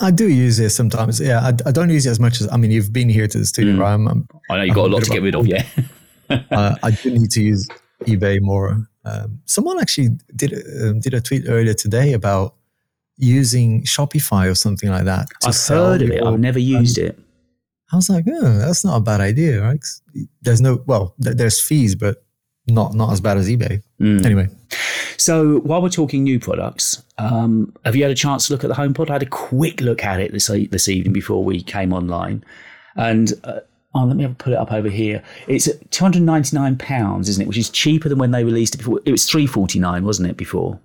[0.00, 1.20] I do use it sometimes.
[1.20, 2.70] Yeah, I, I, don't use it as much as I mean.
[2.70, 3.80] You've been here to the studio, mm.
[3.80, 3.94] right?
[3.94, 5.46] I'm, I'm, i know you've got a lot to get rid of.
[5.46, 5.64] Yeah,
[6.30, 7.66] uh, I do need to use
[8.02, 8.86] eBay more.
[9.04, 12.54] Um, someone actually did uh, did a tweet earlier today about
[13.16, 15.28] using Shopify or something like that.
[15.44, 16.22] I've heard of it.
[16.22, 17.18] I've never used it.
[17.92, 19.84] I was like, oh, that's not a bad idea, right?
[20.42, 22.24] There's no well, there's fees, but
[22.66, 23.82] not not as bad as eBay.
[24.00, 24.24] Mm.
[24.24, 24.48] Anyway,
[25.16, 28.68] so while we're talking new products, um, have you had a chance to look at
[28.68, 29.10] the HomePod?
[29.10, 32.44] I had a quick look at it this this evening before we came online,
[32.96, 33.32] and.
[33.44, 33.60] Uh,
[33.98, 35.22] Oh, let me put it up over here.
[35.48, 37.48] It's at two hundred ninety nine pounds, isn't it?
[37.48, 39.00] Which is cheaper than when they released it before.
[39.06, 40.36] It was three forty nine, wasn't it?
[40.36, 40.78] Before.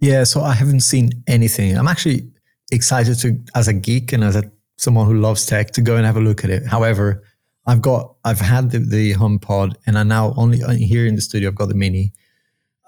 [0.00, 1.76] Yeah, so I haven't seen anything.
[1.76, 2.26] I'm actually
[2.70, 6.06] excited to, as a geek and as a someone who loves tech, to go and
[6.06, 6.66] have a look at it.
[6.66, 7.22] However,
[7.66, 11.20] I've got, I've had the, the HomePod, and I now only uh, here in the
[11.20, 11.48] studio.
[11.48, 12.12] I've got the Mini.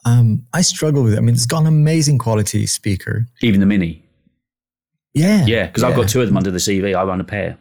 [0.05, 1.19] Um, I struggle with it.
[1.19, 3.27] I mean, it's got an amazing quality speaker.
[3.43, 4.05] Even the Mini.
[5.15, 6.97] Yeah, Yeah, because I've got two of them under the CV.
[6.97, 7.57] I run a pair.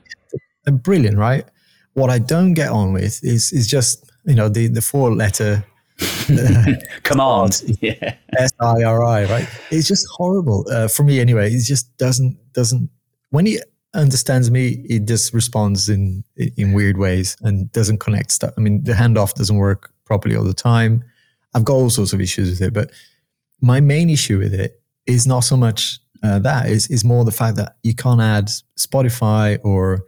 [0.66, 1.46] They're brilliant, right?
[1.94, 5.64] What I don't get on with is is just you know the the four letter
[7.04, 7.64] Command.
[7.82, 8.16] Yeah.
[8.38, 9.48] S I R I, right?
[9.72, 11.52] It's just horrible uh, for me anyway.
[11.52, 12.90] It just doesn't doesn't
[13.30, 13.60] when he
[13.94, 16.24] understands me, it just responds in
[16.58, 18.54] in weird ways and doesn't connect stuff.
[18.58, 21.04] I mean, the handoff doesn't work properly all the time.
[21.54, 22.92] I've got all sorts of issues with it, but
[23.62, 27.32] my main issue with it is not so much uh, that is is more the
[27.32, 30.04] fact that you can't add Spotify or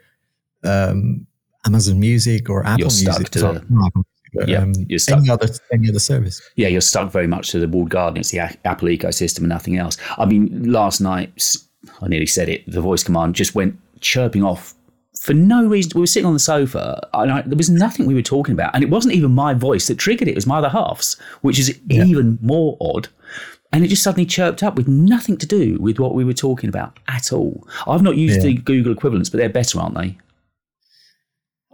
[0.64, 1.28] um,
[1.66, 3.30] Amazon Music or Apple Music.
[3.32, 5.20] to Sorry, the- not Apple Music, Yeah, um, you're stuck.
[5.20, 6.42] any other any other service.
[6.56, 8.20] Yeah, you're stuck very much to the walled garden.
[8.20, 9.98] It's the A- Apple ecosystem and nothing else.
[10.18, 11.56] I mean, last night,
[12.02, 14.74] I nearly said it, the voice command just went chirping off
[15.20, 15.92] for no reason.
[15.96, 18.76] We were sitting on the sofa and I, there was nothing we were talking about.
[18.76, 21.58] And it wasn't even my voice that triggered it, it was my other half's, which
[21.58, 23.08] is even more odd.
[23.72, 26.70] And it just suddenly chirped up with nothing to do with what we were talking
[26.70, 27.68] about at all.
[27.88, 28.44] I've not used Yeah.
[28.44, 30.18] the Google equivalents, but they're better, aren't they?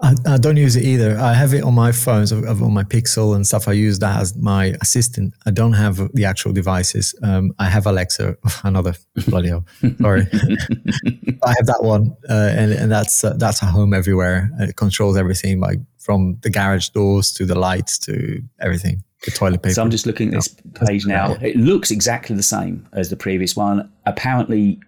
[0.03, 1.17] I, I don't use it either.
[1.19, 3.67] I have it on my phones, of- on my Pixel and stuff.
[3.67, 5.33] I use that as my assistant.
[5.45, 7.13] I don't have the actual devices.
[7.21, 8.95] Um, I have Alexa, another
[9.27, 9.65] bloody hell.
[10.01, 10.21] Sorry,
[11.43, 14.49] I have that one, uh, and and that's uh, that's a home everywhere.
[14.59, 19.03] It controls everything, like from the garage doors to the lights to everything.
[19.25, 19.75] The toilet paper.
[19.75, 21.33] So I'm just looking at this page now.
[21.41, 23.87] It looks exactly the same as the previous one.
[24.07, 24.79] Apparently,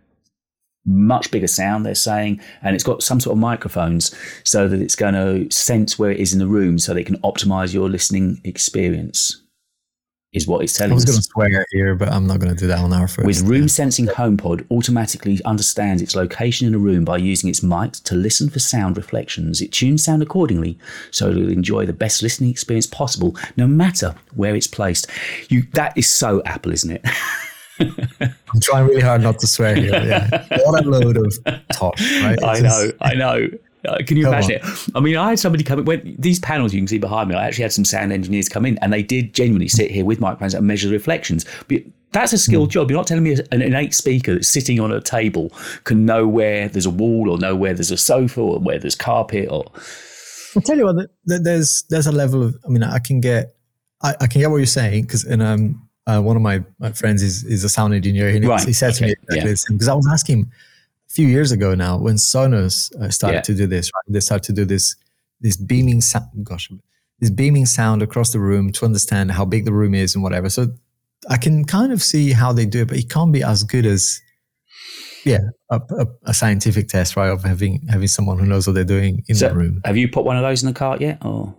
[0.85, 4.95] much bigger sound, they're saying, and it's got some sort of microphones so that it's
[4.95, 7.89] going to sense where it is in the room so that it can optimize your
[7.89, 9.41] listening experience,
[10.33, 10.93] is what it's telling us.
[10.93, 13.07] I was going to swear here, but I'm not going to do that on our
[13.07, 13.25] first.
[13.25, 17.93] With room sensing HomePod automatically understands its location in a room by using its mic
[17.93, 19.61] to listen for sound reflections.
[19.61, 20.77] It tunes sound accordingly
[21.11, 25.09] so it'll enjoy the best listening experience possible, no matter where it's placed.
[25.49, 27.05] You that is so Apple, isn't it?
[28.21, 29.91] I'm trying really hard not to swear here.
[29.91, 31.37] Yeah, what a load of
[31.73, 32.33] talk, right?
[32.33, 33.47] It's I just- know, I know.
[33.85, 34.61] Uh, can you Come imagine it?
[34.95, 35.83] I mean, I had somebody come in.
[35.85, 38.65] When these panels you can see behind me, I actually had some sound engineers come
[38.65, 41.45] in, and they did genuinely sit here with microphones and measure the reflections.
[41.67, 41.81] But
[42.13, 42.73] that's a skilled Hmm.
[42.79, 42.89] job.
[42.91, 45.51] You're not telling me an innate speaker that's sitting on a table
[45.83, 48.95] can know where there's a wall, or know where there's a sofa, or where there's
[48.95, 49.65] carpet, or
[50.55, 50.95] I'll tell you what.
[50.95, 52.55] th- th- There's there's a level of.
[52.65, 53.53] I mean, I can get
[54.01, 56.91] I, I can get what you're saying because and um uh, one of my, my
[56.91, 59.75] friends is is a sound engineer he- Right, he said to me okay, exactly yeah.
[59.75, 60.51] because I was asking him
[61.09, 63.41] a few years ago now when Sonos uh, started Yeah.
[63.41, 63.89] to do this.
[63.95, 64.95] Right, they started to do this
[65.41, 66.27] this beaming sound.
[66.43, 66.69] Gosh,
[67.19, 70.49] this beaming sound across the room to understand how big the room is and whatever.
[70.49, 70.67] So
[71.29, 73.85] I can kind of see how they do it, but it can't be as good
[73.85, 74.19] as
[75.25, 75.39] yeah
[75.69, 79.23] a, a, a scientific test right of having having someone who knows what they're doing
[79.29, 79.47] in so.
[79.49, 79.79] the room.
[79.85, 81.23] Have you put one of those in the cart yet?
[81.23, 81.55] Or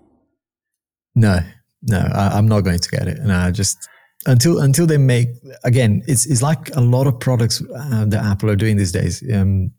[1.14, 1.38] No,
[1.82, 3.18] no, I, I'm not going to get it.
[3.18, 3.88] And I just
[4.26, 5.28] until until they make
[5.64, 9.22] again, it's it's like a lot of products uh, that Apple are doing these days.
[9.32, 9.70] Um,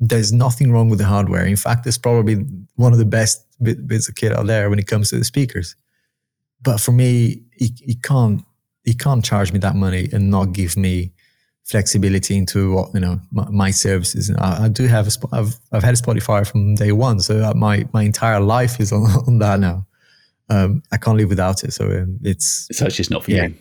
[0.00, 1.46] there's nothing wrong with the hardware.
[1.46, 4.78] In fact, it's probably one of the best bit, bits of kit out there when
[4.80, 5.76] it comes to the speakers.
[6.60, 8.44] But for me, you, you can't
[8.84, 11.12] you can't charge me that money and not give me
[11.64, 14.28] flexibility into what you know my, my services.
[14.28, 17.84] And I, I do have a I've I've had Spotify from day one, so my
[17.92, 19.86] my entire life is on, on that now.
[20.48, 21.72] Um, I can't live without it.
[21.72, 23.46] So um, it's so it's just not for Yeah.
[23.46, 23.54] you.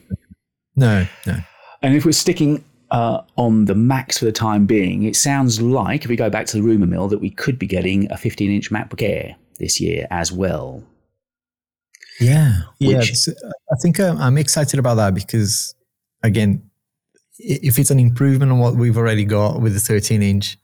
[0.76, 1.38] No, no.
[1.82, 6.04] And if we're sticking uh, on the Macs for the time being, it sounds like,
[6.04, 8.52] if we go back to the rumour mill, that we could be getting a 15
[8.52, 10.84] inch MacBook Air this year as well.
[12.20, 12.98] Yeah, yeah.
[13.00, 13.30] Which- it's-
[13.72, 15.74] I think uh, I'm excited about that because,
[16.24, 16.70] again,
[17.40, 20.58] if it's an improvement on what we've already got with the 13 inch,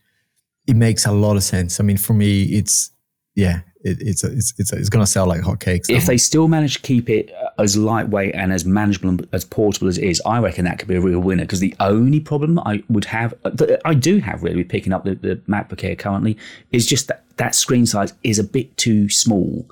[0.68, 1.80] it makes a lot of sense.
[1.80, 2.92] I mean, for me, it's
[3.36, 5.86] yeah, it, it's a, it's it's, a, it's going to sell like hotcakes.
[5.90, 9.44] If they still manage to keep it uh, as lightweight and as manageable and as
[9.46, 11.44] portable as it is, I reckon that could be a real winner.
[11.44, 14.94] Because the only problem I would have, uh, that I do have really with picking
[14.94, 16.38] up the, the MacBook Air currently,
[16.72, 19.66] is just that that screen size is a bit too small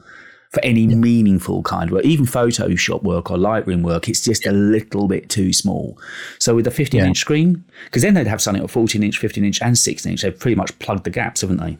[0.52, 2.06] for any meaningful kind of work.
[2.06, 5.98] Even Photoshop work or Lightroom work, it's just a little bit too small.
[6.40, 7.08] So with a 15 Yeah.
[7.08, 10.22] inch screen, because then they'd have something at 14 inch, 15 inch, and 16 inch.
[10.22, 11.78] They've pretty much plugged the gaps, haven't they?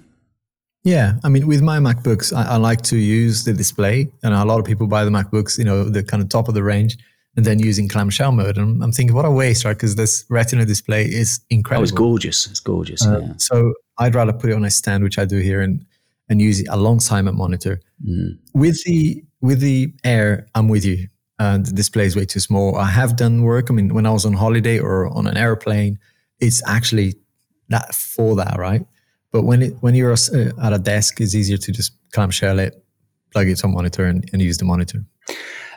[0.86, 4.46] Yeah, I mean, with my MacBooks, I, I like to use the display, and a
[4.46, 6.96] lot of people buy the MacBooks, you know, the kind of top of the range,
[7.36, 8.58] and then using clamshell mode.
[8.58, 9.76] And I'm thinking, what a waste, right?
[9.76, 11.84] Because this Retina display is Oh, incredible.
[11.84, 12.48] it's gorgeous.
[12.48, 13.06] It's gorgeous.
[13.06, 13.34] Uh, yeah.
[13.38, 15.84] So I'd rather put it on a stand, which I do here, and
[16.30, 17.82] and use it alongside my monitor.
[18.08, 18.38] Mm.
[18.54, 21.08] With the with the Air, I'm with you.
[21.40, 22.78] Uh, the display is way too small.
[22.78, 23.72] I have done work.
[23.72, 25.98] I mean, when I was on holiday or on an airplane,
[26.40, 27.16] it's actually
[27.70, 28.86] that for that, right?
[29.36, 32.82] But when it when you're uh, at a desk, it's easier to just clamshell it,
[33.34, 35.04] plug it to a monitor, and, and use the monitor.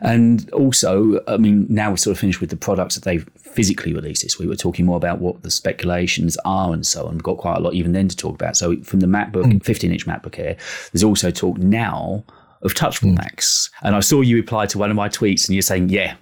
[0.00, 3.92] And also, I mean, now we're sort of finished with the products that they've physically
[3.92, 4.48] released this week.
[4.48, 7.14] We're talking more about what the speculations are and so on.
[7.14, 8.56] We've got quite a lot even then to talk about.
[8.56, 9.64] So from the MacBook, mm.
[9.64, 10.56] 15 inch MacBook Air,
[10.92, 12.22] there's also talk now
[12.62, 13.16] of touchable mm.
[13.16, 13.70] Macs.
[13.82, 16.14] And I saw you reply to one of my tweets and you're saying, yeah,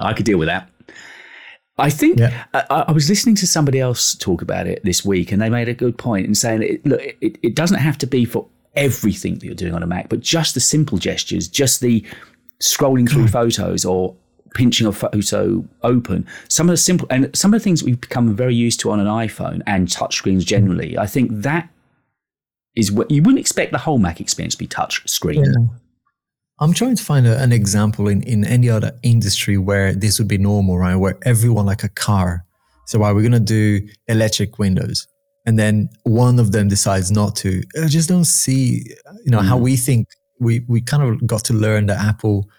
[0.00, 0.70] I could deal with that.
[1.78, 2.44] I think yeah.
[2.54, 5.68] I, I, was listening to somebody else talk about it this week, and they made
[5.68, 9.34] a good point in saying, it, look, it, it doesn't have to be for everything
[9.34, 12.04] that you're doing on a Mac, but just the simple gestures, just the
[12.60, 13.28] scrolling through hmm.
[13.28, 14.16] photos or
[14.54, 16.26] pinching a photo open.
[16.48, 18.98] Some of the simple and some of the things we've become very used to on
[18.98, 20.96] an iPhone and touchscreens generally.
[20.96, 21.68] I think that
[22.74, 25.44] is what you wouldn't expect the whole Mac experience to be touch screen.
[25.44, 25.52] Yeah.
[26.58, 30.28] I'm trying to find a, an example in, in any other industry where this would
[30.28, 30.96] be normal, right?
[30.96, 32.44] Where everyone like a car.
[32.86, 35.06] So, why we're going to do electric windows
[35.46, 37.62] and then one of them decides not to.
[37.82, 38.84] I just don't see,
[39.24, 39.46] you know, mm.
[39.46, 40.08] how we think
[40.40, 42.50] we we kind of got to learn that Apple,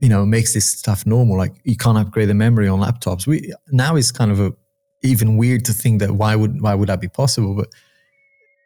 [0.00, 1.36] you know, makes this stuff normal.
[1.36, 3.26] Like you can't upgrade the memory on laptops.
[3.26, 4.52] We now is kind of a
[5.02, 7.54] even weird to think that why would why would that be possible?
[7.54, 7.68] But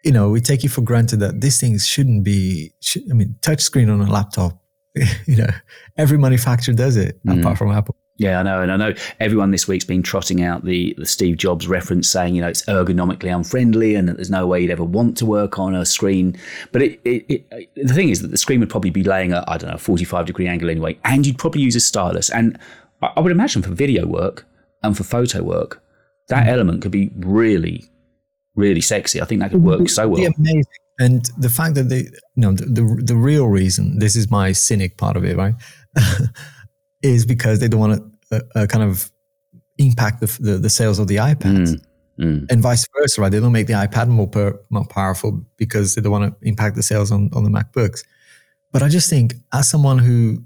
[0.05, 2.73] you know, we take it for granted that these things shouldn't be.
[2.81, 4.61] Should, I mean, touchscreen on a laptop.
[5.27, 5.51] You know,
[5.97, 7.41] every manufacturer does it mm.
[7.41, 7.97] apart from Apple.
[8.17, 11.37] Yeah, I know, and I know everyone this week's been trotting out the, the Steve
[11.37, 14.85] Jobs reference, saying you know it's ergonomically unfriendly and that there's no way you'd ever
[14.85, 16.37] want to work on a screen.
[16.71, 19.43] But it, it, it, the thing is that the screen would probably be laying at
[19.49, 22.31] I don't know 45 degree angle anyway, and you'd probably use a stylus.
[22.31, 22.57] And
[23.03, 24.47] I, I would imagine for video work
[24.85, 25.83] and for photo work,
[26.29, 26.51] that mm.
[26.51, 27.85] element could be really,
[28.55, 29.21] really sexy.
[29.21, 30.25] I think that could work so well.
[30.39, 30.65] Amazing.
[30.99, 34.53] And the fact that they, you know, the, the, the real reason, this is my
[34.53, 35.55] cynic part of it, right?
[37.03, 39.11] is because they don't want to uh, uh, kind of
[39.79, 41.77] impact the, the, the, sales of the iPads.
[42.19, 42.47] Mm, mm.
[42.51, 43.29] And vice versa, right?
[43.31, 46.77] They don't make the iPad more, per, more powerful because they don't want to impact
[46.77, 48.05] the sales on, on the MacBooks.
[48.73, 50.43] But I just think, as someone who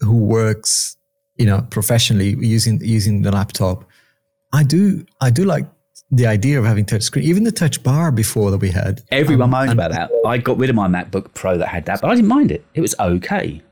[0.00, 0.96] who works,
[1.36, 3.84] you know, professionally using using the laptop,
[4.52, 5.66] I do I do like
[6.10, 9.02] the idea of having touch screen, even the touch bar before that we had.
[9.10, 10.10] Everyone um, moaned about that.
[10.24, 12.64] I got rid of my MacBook Pro that had that, but I didn't mind it.
[12.74, 13.62] It was okay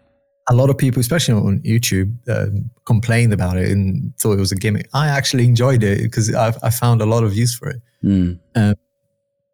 [0.49, 2.47] a lot of people, especially on YouTube, uh,
[2.85, 4.89] complained about it and thought it was a gimmick.
[4.93, 7.81] I actually enjoyed it because I, I found a lot of use for it.
[8.03, 8.39] Mm.
[8.55, 8.75] Uh,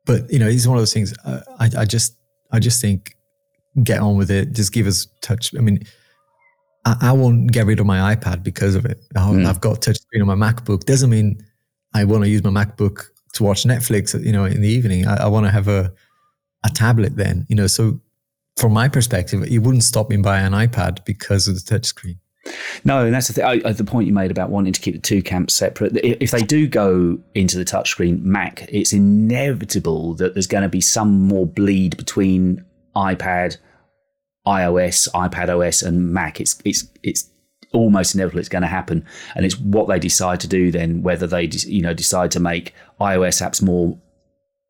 [0.04, 1.14] but you know, it's one of those things.
[1.24, 2.16] Uh, I, I just,
[2.50, 3.16] I just think,
[3.84, 4.52] get on with it.
[4.52, 5.54] Just give us touch.
[5.56, 5.80] I mean,
[6.84, 8.98] I, I won't get rid of my iPad because of it.
[9.14, 9.46] I, mm.
[9.46, 10.84] I've got touch screen on my MacBook.
[10.86, 11.40] Doesn't mean
[11.94, 14.18] I want to use my MacBook to watch Netflix.
[14.24, 15.92] You know, in the evening, I, I want to have a
[16.64, 17.46] a tablet then.
[17.48, 18.00] You know, so
[18.56, 22.18] from my perspective, it wouldn't stop me buying an iPad because of the touchscreen.
[22.84, 23.62] No, and that's the thing.
[23.62, 25.96] The point you made about wanting to keep the two camps separate.
[25.96, 30.80] If they do go into the touchscreen Mac, it's inevitable that there's going to be
[30.80, 32.64] some more bleed between
[32.96, 33.58] iPad,
[34.46, 36.40] iOS, iPad OS, and Mac.
[36.40, 37.30] It's it's it's
[37.72, 41.02] almost inevitable it's going to happen, and it's what they decide to do then.
[41.02, 43.98] Whether they you know decide to make iOS apps more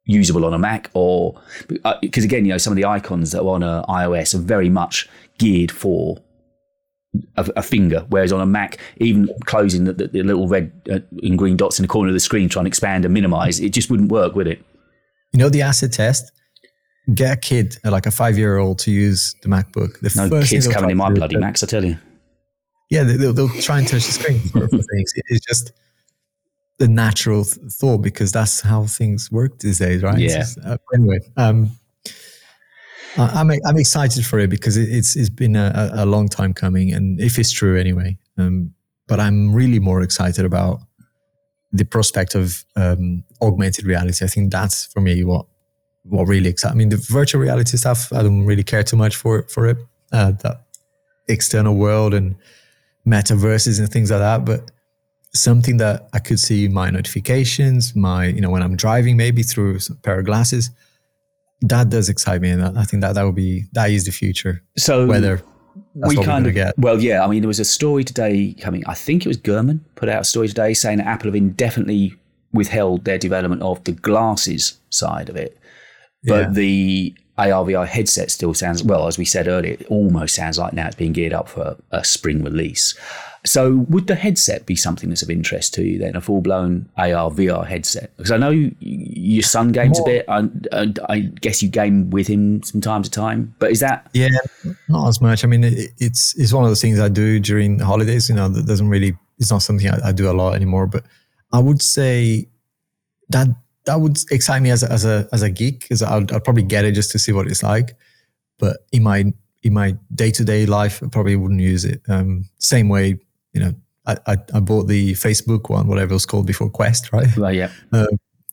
[0.05, 1.41] usable on a Mac or
[2.01, 4.39] because uh, again, you know, some of the icons that are on a iOS are
[4.39, 5.09] very much
[5.39, 6.19] geared for
[7.37, 11.01] a, a finger, whereas on a Mac, even closing the, the, the little red uh,
[11.23, 13.71] and green dots in the corner of the screen, trying to expand and minimize, it
[13.71, 14.65] just wouldn't work, would it?
[15.33, 16.33] You know the acid test.
[17.15, 19.99] Get a kid, like a five-year-old, to use the MacBook.
[20.01, 21.97] The no kids coming in my bloody Macs, I tell you.
[22.91, 25.13] Yeah, they'll, they'll try and touch the screen for, for things.
[25.29, 25.73] It's just
[26.79, 30.19] the natural th- thought because that's how things work these days, right?
[30.19, 30.45] Yeah.
[30.65, 31.71] Uh, anyway, um,
[33.17, 37.21] I'm I'm excited for it because it's it's been a, a long time coming, and
[37.21, 38.19] if it's true anyway.
[38.39, 38.75] Um,
[39.07, 40.81] but I'm really more excited about
[41.73, 44.25] the prospect of um, augmented reality.
[44.25, 45.47] I think that's for me what
[46.05, 46.73] what really excites.
[46.73, 49.79] I mean, the virtual reality stuff, I don't really care too much for for it.
[50.13, 50.59] Uh, the
[51.29, 52.37] external world and
[53.07, 54.71] metaverses and things like that, but
[55.35, 59.79] something that I could see my notifications, my, you know, when I'm driving maybe through
[59.91, 60.71] a pair of glasses.
[61.63, 62.51] That does excite me.
[62.51, 64.63] And I think that that will be, that is the future.
[64.79, 65.43] So whether
[65.95, 66.75] we kind of get.
[66.79, 67.25] Well, yeah.
[67.25, 68.83] I mean, there was a story today coming.
[68.87, 72.15] I think it was Gurman put out a story today saying that Apple have indefinitely
[72.53, 75.59] withheld their development of the glasses side of it,
[76.25, 76.51] but yeah.
[76.51, 79.07] the ARVR headset still sounds well.
[79.07, 82.05] As we said earlier, it almost sounds like now it's being geared up for a
[82.05, 82.95] spring release.
[83.47, 86.91] So, would the headset be something that's of interest to you then, a full blown
[86.99, 88.15] AR VR headset?
[88.19, 90.09] Because I know you, your son games More.
[90.09, 93.55] a bit, and, and, I guess you game with him from time to time.
[93.59, 94.11] But is that?
[94.13, 94.29] Yeah,
[94.89, 95.43] not as much.
[95.43, 98.29] I mean, it, it's it's one of those things I do during the holidays.
[98.29, 99.17] You know, that doesn't really.
[99.39, 100.87] It's not something I, I do a lot anymore.
[100.87, 101.05] But
[101.51, 102.47] I would say
[103.31, 103.49] that
[103.91, 106.63] that would excite me as a, as a as a geek because I'd, I'd probably
[106.63, 107.97] get it just to see what it's like.
[108.59, 112.01] but in my in my day to day life, I probably wouldn't use it.
[112.09, 113.19] Um, same way,
[113.53, 113.75] you know,
[114.07, 117.37] I, I, I bought the Facebook one, whatever it was called before Quest, right?
[117.37, 117.71] Well, yeah.
[117.93, 118.07] Uh,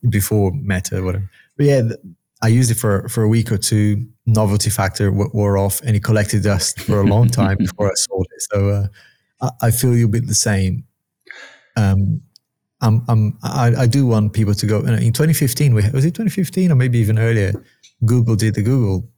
[0.10, 1.30] before Meta, whatever.
[1.56, 1.82] But yeah,
[2.42, 4.08] I used it for for a week or two.
[4.26, 8.28] Novelty factor wore off, and it collected dust for a long time before I sold
[8.32, 8.42] it.
[8.52, 8.88] So uh,
[9.42, 10.84] I, I, feel you a bit the same.
[11.78, 12.22] Um,
[12.82, 14.80] I'm, I'm, I, I do want people to go.
[14.80, 17.54] In 2015, was it 2015 or maybe even earlier?
[18.06, 19.10] Google did the Google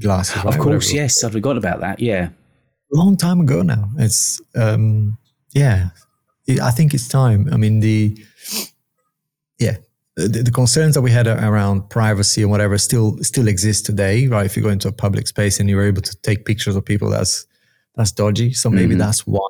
[0.00, 0.36] glasses.
[0.36, 0.54] Right?
[0.54, 1.02] Of course, Whatever.
[1.02, 1.24] yes.
[1.24, 2.00] I've forgotten about that.
[2.00, 2.28] Yeah,
[2.92, 3.90] long time ago now.
[3.98, 5.18] It's um,
[5.52, 5.90] yeah.
[6.46, 7.48] It, I think it's time.
[7.52, 8.16] I mean the
[9.58, 9.76] yeah
[10.16, 14.44] the, the, concerns that we had around privacy and whatever still still exist today, right?
[14.44, 17.08] If you go into a public space and you're able to take pictures of people,
[17.10, 17.46] that's
[17.94, 18.52] that's dodgy.
[18.52, 18.98] So maybe mm-hmm.
[18.98, 19.48] that's why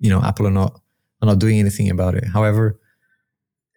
[0.00, 0.80] you know Apple are not
[1.22, 2.24] are not doing anything about it.
[2.26, 2.78] However,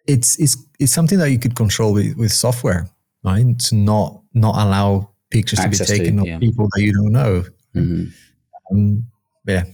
[0.06, 2.88] it's it's it's something that you could control with, with software,
[3.24, 3.58] right?
[3.58, 6.34] To not not allow pictures Access to be taken to, yeah.
[6.34, 7.44] of people that you don't know.
[7.74, 8.76] Mm-hmm.
[8.76, 9.06] Um,
[9.46, 9.64] yeah.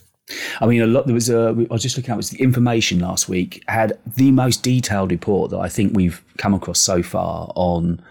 [0.60, 1.06] I mean, a lot.
[1.06, 1.48] There was a.
[1.70, 5.50] I was just looking at was the information last week had the most detailed report
[5.50, 8.02] that I think we've come across so far on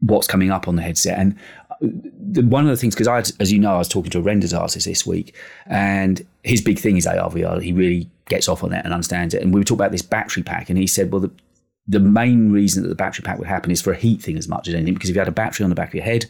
[0.00, 1.18] what's coming up on the headset.
[1.18, 1.38] And
[1.70, 4.18] uh, the, one of the things, because I, as you know, I was talking to
[4.18, 5.36] a renders artist this week,
[5.66, 7.62] and his big thing is ARVR.
[7.62, 9.42] He really gets off on that and understands it.
[9.42, 11.30] And we were talking about this battery pack, and he said, well, the,
[11.86, 14.48] the main reason that the battery pack would happen is for a heat thing as
[14.48, 16.26] much as anything, because if you had a battery on the back of your head,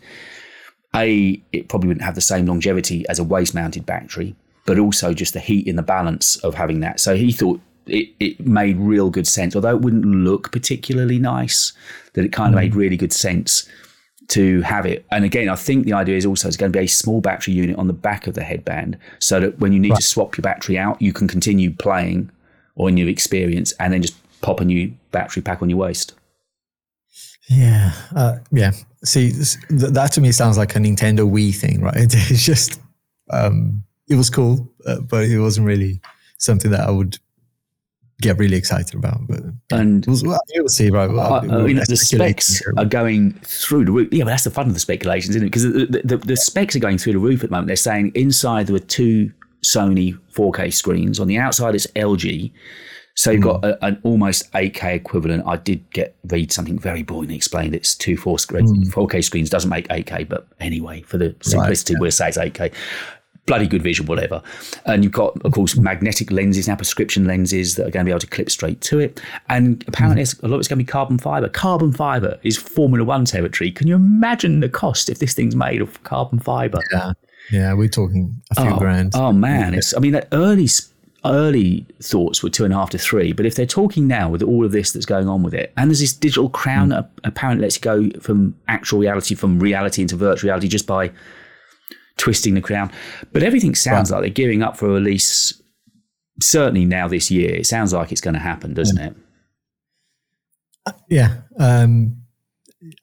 [0.94, 5.12] a it probably wouldn't have the same longevity as a waist mounted battery but also
[5.12, 7.00] just the heat in the balance of having that.
[7.00, 11.72] So he thought it, it made real good sense, although it wouldn't look particularly nice,
[12.14, 12.62] that it kind of mm.
[12.62, 13.68] made really good sense
[14.28, 15.04] to have it.
[15.10, 17.54] And again, I think the idea is also it's going to be a small battery
[17.54, 19.96] unit on the back of the headband so that when you need right.
[19.96, 22.30] to swap your battery out, you can continue playing
[22.74, 26.14] or in your experience and then just pop a new battery pack on your waist.
[27.48, 27.92] Yeah.
[28.14, 28.72] Uh, yeah.
[29.04, 29.32] See,
[29.68, 31.96] that to me sounds like a Nintendo Wii thing, right?
[32.30, 32.80] It's just,
[33.30, 36.00] um, it was cool, uh, but it wasn't really
[36.38, 37.18] something that I would
[38.20, 39.26] get really excited about.
[39.26, 41.10] But and we'll, we'll see, right?
[41.10, 42.74] Well, I, I mean, the specs here.
[42.76, 44.08] are going through the roof.
[44.12, 45.50] Yeah, but that's the fun of the speculations, isn't it?
[45.50, 47.68] Because the, the, the, specs are going through the roof at the moment.
[47.68, 49.32] They're saying inside there were two
[49.64, 51.18] Sony 4K screens.
[51.20, 52.52] On the outside, it's LG.
[53.14, 53.66] So you've got hmm.
[53.66, 55.44] a, an almost 8K equivalent.
[55.46, 57.74] I did get read something very boringly explained.
[57.74, 58.72] It's two 4 screens.
[58.72, 58.90] Mm.
[58.90, 62.00] 4K screens doesn't make 8K, but anyway, for the simplicity, right, yeah.
[62.00, 62.72] we'll say it's 8K
[63.46, 64.42] bloody good vision, whatever.
[64.86, 68.12] And you've got, of course, magnetic lenses now, prescription lenses that are going to be
[68.12, 69.20] able to clip straight to it.
[69.48, 70.42] And apparently, mm.
[70.42, 71.48] a lot of it's going to be carbon fiber.
[71.48, 73.70] Carbon fiber is Formula One territory.
[73.70, 76.80] Can you imagine the cost if this thing's made of carbon fiber?
[76.92, 77.12] Yeah,
[77.50, 79.12] yeah, we're talking a few oh, grand.
[79.14, 79.96] Oh man, it's.
[79.96, 80.68] I mean, the early
[81.24, 83.32] early thoughts were two and a half to three.
[83.32, 85.90] But if they're talking now with all of this that's going on with it, and
[85.90, 86.90] there's this digital crown mm.
[86.90, 91.10] that apparently lets you go from actual reality, from reality into virtual reality just by
[92.16, 92.90] twisting the crown.
[93.32, 94.18] But everything sounds right.
[94.18, 95.60] like they're gearing up for a release.
[96.40, 99.06] Certainly now this year, it sounds like it's going to happen, doesn't yeah.
[99.06, 99.16] it?
[101.08, 102.16] Yeah, um,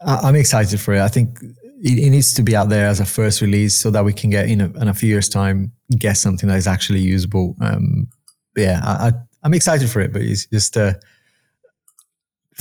[0.05, 1.01] I, am excited for it.
[1.01, 1.39] I think
[1.81, 4.29] it, it, needs to be out there as a first release so that we can
[4.29, 7.55] get in a, in a few years' time get something that is actually usable.
[7.61, 8.07] Um,
[8.55, 9.11] yeah, I,
[9.43, 10.93] am excited for it, but it's just uh,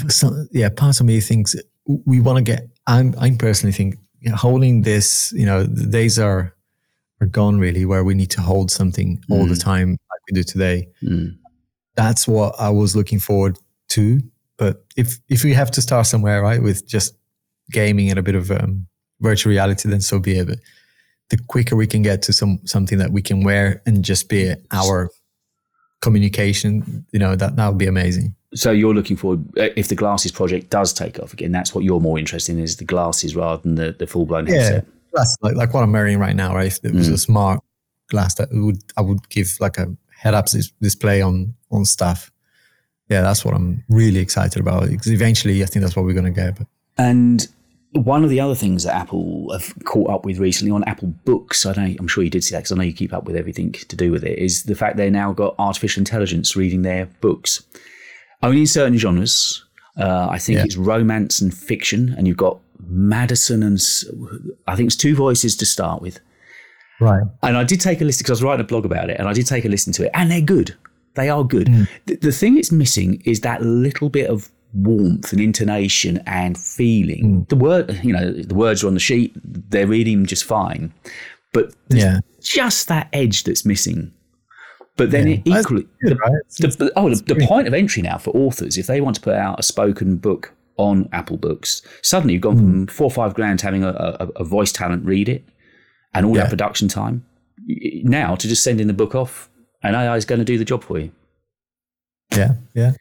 [0.09, 1.57] some, yeah, part of me thinks
[1.87, 2.69] we want to get.
[2.87, 3.97] I'm I'm personally think
[4.35, 6.55] holding this, you know, the days are
[7.21, 9.63] are gone really where we need to hold something all the mm.
[9.63, 10.89] time like we do today.
[11.03, 11.37] Mm.
[11.97, 14.21] That's what I was looking forward to.
[14.57, 17.17] But if if we have to start somewhere, right, with just
[17.71, 18.87] gaming and a bit of um,
[19.21, 20.47] virtual reality, then so be it.
[20.47, 20.59] But
[21.31, 24.55] the quicker we can get to some something that we can wear and just be
[24.71, 25.11] our
[26.01, 30.33] communication, you know, that that would be amazing so you're looking forward if the glasses
[30.33, 33.61] project does take off again that's what you're more interested in is the glasses rather
[33.63, 36.67] than the, the full-blown headset yeah that's like, like what i'm wearing right now right
[36.67, 37.15] if it was mm.
[37.15, 37.61] a smart
[38.09, 40.47] glass that would i would give like a head-up
[40.81, 42.31] display on on stuff
[43.09, 46.25] yeah that's what i'm really excited about because eventually i think that's what we're going
[46.25, 46.67] to get but.
[46.97, 47.49] and
[47.93, 51.65] one of the other things that Apple have caught up with recently on Apple Books,
[51.65, 53.35] I know I'm sure you did see that because I know you keep up with
[53.35, 57.07] everything to do with it, is the fact they now got artificial intelligence reading their
[57.23, 57.63] books
[58.43, 59.65] only in certain genres.
[59.97, 60.65] Uh, I think yeah.
[60.65, 63.81] it's romance and fiction, and you've got Madison and
[64.67, 66.21] I think it's two voices to start with.
[67.01, 67.23] Right.
[67.43, 69.29] And I did take a listen because I was writing a blog about it, and
[69.29, 70.75] I did take a listen to it, and they're good.
[71.15, 71.69] They are good.
[71.69, 71.89] Mm.
[72.07, 77.45] The, the, thing it's missing is that little bit of warmth and intonation and feeling.
[77.45, 77.49] Mm.
[77.49, 79.33] The word, you know, the words are on the sheet;
[79.71, 80.93] they're reading just fine,
[81.53, 84.13] but yeah, just that edge that's missing.
[84.99, 85.37] But then yeah.
[85.47, 86.33] equally, good, right?
[86.59, 89.23] the, the, oh, the, the point of entry now for authors, if they want to
[89.23, 92.61] put out a spoken book on Apple Books, suddenly you've gone mm.
[92.61, 95.45] from four or five grand to having a, a, a, voice talent read it.
[96.15, 96.43] and all Yeah.
[96.43, 97.25] that production time.
[98.03, 99.49] Now to just sending the book off,
[99.83, 101.13] and AI is going to do the job for you.
[102.37, 102.93] Yeah, yeah.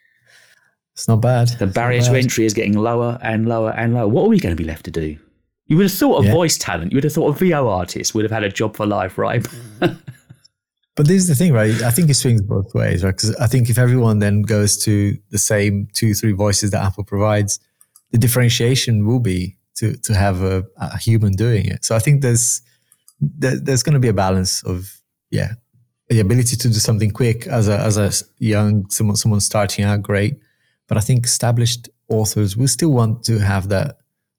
[0.94, 1.48] It's not bad.
[1.58, 4.08] The barrier to entry is getting lower and lower and lower.
[4.08, 5.16] What are we going to be left to do?
[5.66, 6.32] You would have thought a Yeah.
[6.32, 8.86] voice talent, you would have thought a VO artist would have had a job for
[8.86, 9.46] life, right?
[10.98, 11.80] But this is the thing, right?
[11.82, 13.14] I think it swings both ways, right?
[13.14, 17.04] Because I think if everyone then goes to the same two, three voices that Apple
[17.04, 17.60] provides,
[18.10, 21.84] the differentiation will be to to have a, a human doing it.
[21.84, 22.62] So I think there's
[23.20, 24.92] there, there's going to be a balance of
[25.30, 25.52] yeah,
[26.08, 30.02] the ability to do something quick as a as a young someone someone starting out,
[30.02, 30.34] great.
[30.88, 33.98] But I think established authors will still want to have that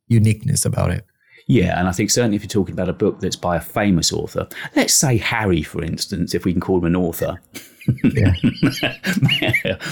[0.10, 1.06] uniqueness about it.
[1.50, 4.14] Yeah, and I think certainly if you're talking about a book that's by a famous
[4.14, 7.42] author, let's say Harry, for instance, if we can call him an author.
[8.04, 8.34] Yeah.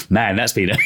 [0.11, 0.69] Man, that's been.
[0.69, 0.77] A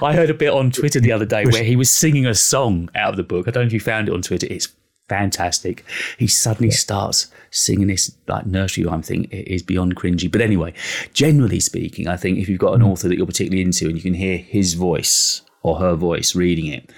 [0.02, 2.88] I heard a bit on Twitter the other day where he was singing a song
[2.94, 3.46] out of the book.
[3.46, 4.46] I don't know if you found it on Twitter.
[4.48, 4.68] It's
[5.10, 5.84] fantastic.
[6.18, 9.24] He suddenly starts singing this like nursery rhyme thing.
[9.24, 10.32] It is beyond cringy.
[10.32, 10.72] But anyway,
[11.12, 12.88] generally speaking, I think if you've got an hmm.
[12.88, 16.68] author that you're particularly into and you can hear his voice or her voice reading
[16.68, 16.90] it,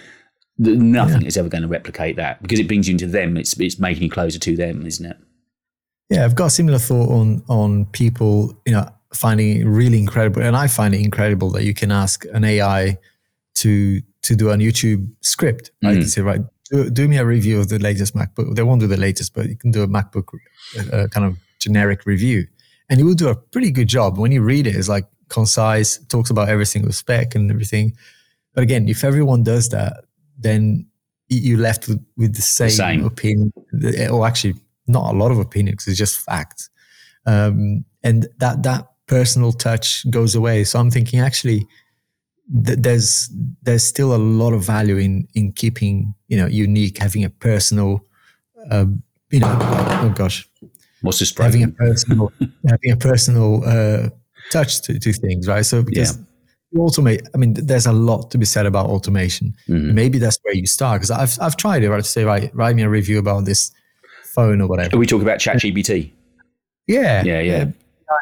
[0.62, 3.36] th- nothing is ever going to replicate that because it brings you into them.
[3.36, 5.16] It's it's making you closer to them, isn't it?
[6.10, 10.42] Yeah, I've got a similar thought on on people, you know, finding it really incredible,
[10.42, 12.98] and I find it incredible that you can ask an AI
[13.56, 15.70] to to do a YouTube script.
[15.82, 16.40] Right, you can say, right,
[16.70, 18.54] do, do me a review of the latest MacBook.
[18.54, 20.28] They won't do the latest, but you can do a MacBook
[20.92, 22.46] uh, kind of generic review,
[22.88, 24.18] and you will do a pretty good job.
[24.18, 27.96] When you read it, it's like concise, talks about every single spec and everything.
[28.54, 30.04] But again, if everyone does that,
[30.38, 30.86] then
[31.28, 33.04] you're left with, with the same, same.
[33.04, 33.52] opinion,
[34.10, 34.54] or actually
[34.86, 35.86] not a lot of opinions.
[35.86, 36.70] It's just facts,
[37.26, 40.64] um, and that that personal touch goes away.
[40.64, 41.66] So I'm thinking actually,
[42.64, 43.30] th- there's
[43.62, 48.04] there's still a lot of value in in keeping you know unique, having a personal,
[48.70, 48.86] uh,
[49.30, 50.48] you know, oh gosh,
[51.00, 52.32] What's this having a personal
[52.68, 54.10] having a personal uh,
[54.50, 55.64] touch to, to things, right?
[55.64, 56.24] So because you
[56.74, 59.54] automate, I mean, there's a lot to be said about automation.
[59.68, 59.92] Mhm.
[59.94, 61.90] Maybe that's where you start because I've I've tried it.
[61.90, 63.72] Right, to say, right, write me a review about this
[64.24, 64.96] phone or whatever.
[64.96, 66.12] Are we talk about chat ChatGPT?
[66.86, 67.64] Yeah, Yeah, yeah.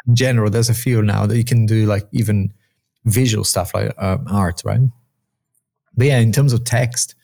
[0.07, 2.51] In general, there's a few now that you can do like even
[3.05, 4.81] visual stuff like um, art, right?
[5.95, 7.15] But yeah, in terms of text,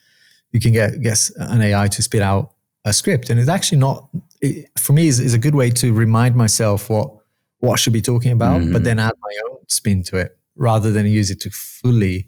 [0.51, 2.53] you can get get an AI to spit out
[2.85, 4.07] a script, and it's actually not
[4.41, 5.07] it, for me.
[5.07, 7.11] is is a good way to remind myself what
[7.59, 10.91] what I should be talking about, but then add my own spin to it rather
[10.91, 12.27] than use it to fully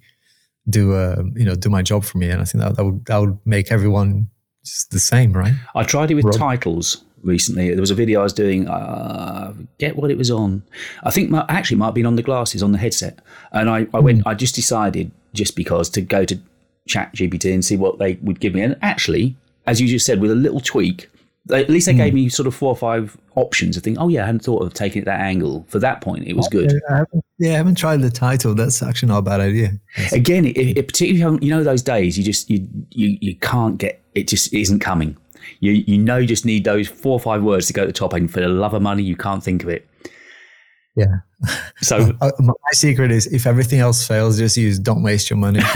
[0.69, 2.29] do a you know do my job for me.
[2.29, 4.29] And I think that that would that would make everyone
[4.65, 5.53] just the same, right?
[5.75, 6.35] I tried it with Rob?
[6.35, 7.69] titles recently.
[7.69, 8.67] There was a video I was doing.
[8.67, 10.63] Uh, get what it was on.
[11.03, 13.19] I think my, actually it might have been on the glasses on the headset.
[13.51, 14.25] And I, I went.
[14.25, 16.37] I just decided just because to go to
[16.87, 18.61] Chat ChatGPT and see what they would give me.
[18.61, 19.35] And actually,
[19.67, 21.11] as you just said, with a little tweak, they,
[21.51, 22.17] at least they gave hmm.
[22.17, 23.77] me sort of four or five options.
[23.77, 25.65] I think, oh yeah, I hadn't thought of taking it that angle.
[25.69, 26.71] For that point, it was good.
[26.71, 28.55] Yeah, I haven't, yeah, I haven't tried the title.
[28.55, 29.71] That's actually not a bad idea.
[30.11, 34.01] Again, it, it particularly you know those days you just you you you can't get
[34.15, 35.17] it just isn't coming.
[35.59, 37.93] You you know you just need those four or five words to go to the
[37.93, 39.87] top, and for the love of money, you can't think of it.
[40.95, 41.17] Yeah.
[41.81, 45.59] So Uh, my secret is if everything else fails, just use "Don't waste your money."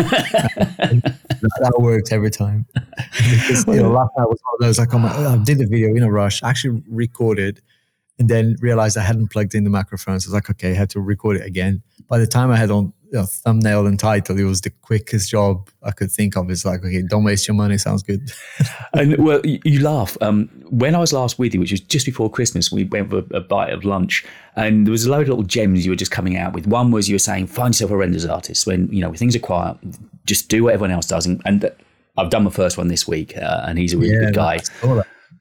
[1.63, 2.65] that works every time.
[2.75, 4.79] Because, you know, last night was one of those.
[4.79, 7.61] Like, oh my, I did the video in a rush, I actually recorded,
[8.19, 10.19] and then realized I hadn't plugged in the microphone.
[10.19, 11.81] So I was like, okay, I had to record it again.
[12.07, 15.29] By the time I had on you know, thumbnail and title, it was the quickest
[15.29, 16.49] job I could think of.
[16.49, 17.77] It's like, okay, don't waste your money.
[17.77, 18.31] Sounds good.
[18.93, 20.17] and well, you, you laugh.
[20.21, 23.19] Um, when I was last with you, which was just before Christmas, we went for
[23.19, 25.97] a, a bite of lunch, and there was a load of little gems you were
[25.97, 26.67] just coming out with.
[26.67, 29.35] One was you were saying, find yourself a renders artist when you know when things
[29.35, 29.77] are quiet,
[30.25, 31.25] just do what everyone else does.
[31.25, 31.71] And, and
[32.17, 34.59] I've done my first one this week, uh, and he's a really good guy.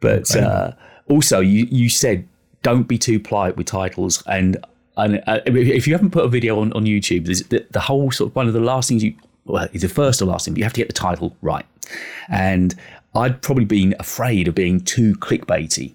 [0.00, 0.72] But uh,
[1.08, 2.28] also, you you said
[2.62, 4.56] don't be too polite with titles, and
[4.96, 8.10] and uh, if you haven't put a video on on YouTube, there's the, the whole
[8.10, 9.14] sort of one of the last things you
[9.46, 11.64] well, it's the first or last thing, but you have to get the title right.
[12.28, 12.74] And
[13.14, 15.94] I'd probably been afraid of being too clickbaity.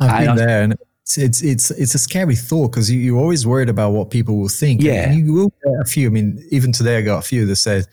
[0.00, 3.18] I've And been there, and it's it's it's, it's a scary thought because you, you're
[3.18, 4.82] always worried about what people will think.
[4.82, 5.10] Yeah.
[5.10, 6.08] and you will get a few.
[6.08, 7.86] I mean, even today I got a few that said,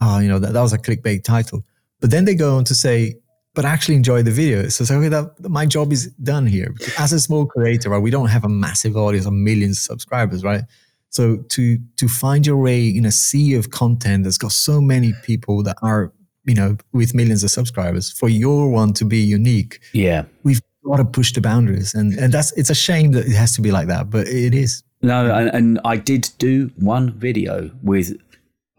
[0.00, 1.64] "Oh, you know, that, that was a clickbait title,"
[2.00, 3.16] but then they go on to say,
[3.56, 6.02] "But I actually enjoy the video." So it's like, okay, that, my job is
[6.34, 6.70] done here.
[7.04, 10.40] As a small creator, right, we don't have a massive audience of millions of subscribers,
[10.50, 10.62] right?
[11.10, 11.62] So to
[12.00, 15.76] to find your way in a sea of content that's got so many people that
[15.82, 16.12] are
[16.44, 20.24] you know with millions of subscribers, for your one to be unique, Yeah.
[20.44, 23.52] we've got to push the boundaries and and that's it's a shame that it has
[23.56, 27.70] to be like that but it is No, and, and I did do one video
[27.82, 28.08] with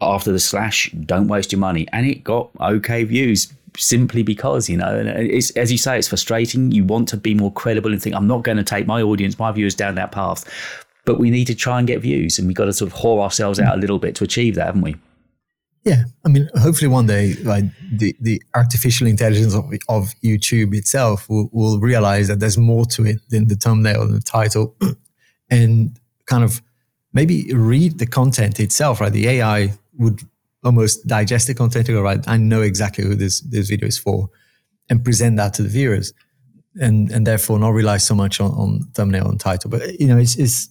[0.00, 3.52] after the slash, don't waste your money, and it got okay views.
[3.76, 6.70] Simply because you know, it's as you say, it's frustrating.
[6.70, 9.38] You want to be more credible and think, I'm not going to take my audience,
[9.38, 10.44] my viewers down that path,
[11.04, 13.22] but we need to try and get views, and we've got to sort of whore
[13.22, 14.96] ourselves out a little bit to achieve that, haven't we?
[15.84, 21.28] Yeah, I mean, hopefully one day, like the, the artificial intelligence of, of YouTube itself
[21.30, 24.76] will, will realize that there's more to it than the thumbnail and the title,
[25.50, 26.60] and kind of
[27.14, 29.00] maybe read the content itself.
[29.00, 30.20] Right, the AI would
[30.64, 33.98] almost digest the content and go, right, I know exactly who this this video is
[33.98, 34.28] for,
[34.90, 36.12] and present that to the viewers,
[36.80, 39.70] and and therefore not rely so much on, on thumbnail and title.
[39.70, 40.68] But you know, it's, it's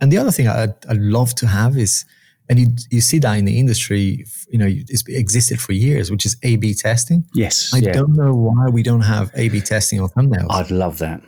[0.00, 2.04] and the other thing I'd, I'd love to have is
[2.48, 6.26] and you you see that in the industry, you know, it's existed for years, which
[6.26, 7.24] is A/B testing.
[7.34, 7.92] Yes, I yeah.
[7.92, 10.48] don't know why we don't have A/B testing on thumbnails.
[10.50, 11.22] I'd love that.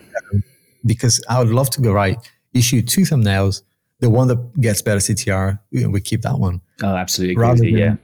[0.84, 2.18] because I would love to go right,
[2.52, 3.62] issue two thumbnails.
[4.04, 6.60] The one that gets better CTR, we keep that one.
[6.82, 7.36] Oh, absolutely.
[7.36, 7.96] Rather you, than- yeah.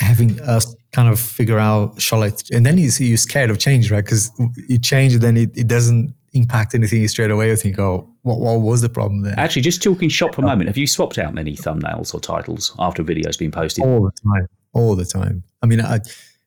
[0.00, 2.32] Having us kind of figure out, shall I?
[2.52, 4.04] And then you see you're scared of change, right?
[4.04, 4.30] Because
[4.68, 7.48] you change, then it, it doesn't impact anything straight away.
[7.50, 9.34] You think, oh, what, what was the problem there?
[9.38, 12.74] Actually, just talking shop for a moment, have you swapped out many thumbnails or titles
[12.80, 13.84] after a video's been posted?
[13.84, 16.00] all the time all the time i mean I,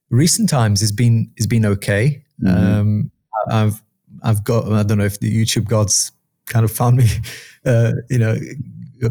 [0.10, 2.50] recent times it's been it's been okay Mhm.
[2.80, 3.12] um
[3.50, 3.82] i've
[4.24, 6.12] i've got i don't know if the youtube gods
[6.48, 7.06] kind of found me
[7.66, 8.36] uh you know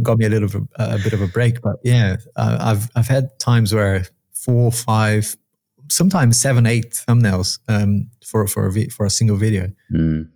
[0.02, 3.06] got me a little bit, a bit of a break but yeah uh, i've i've
[3.08, 5.36] had times where four five
[5.88, 10.28] sometimes seven eight thumbnails um for for a vi- for a single video Mm.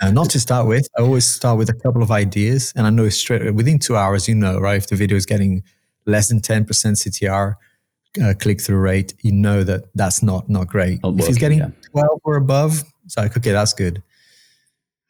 [0.00, 2.90] uh, not to start with, I always start with a couple of ideas, and I
[2.90, 4.76] know straight within two hours, you know, right?
[4.76, 5.62] If the video is getting
[6.06, 7.54] less than ten percent CTR
[8.22, 11.02] uh, click through rate, you know that that's not not great.
[11.02, 11.70] Not if he's getting yeah.
[11.90, 14.02] twelve or above, it's like okay, that's good.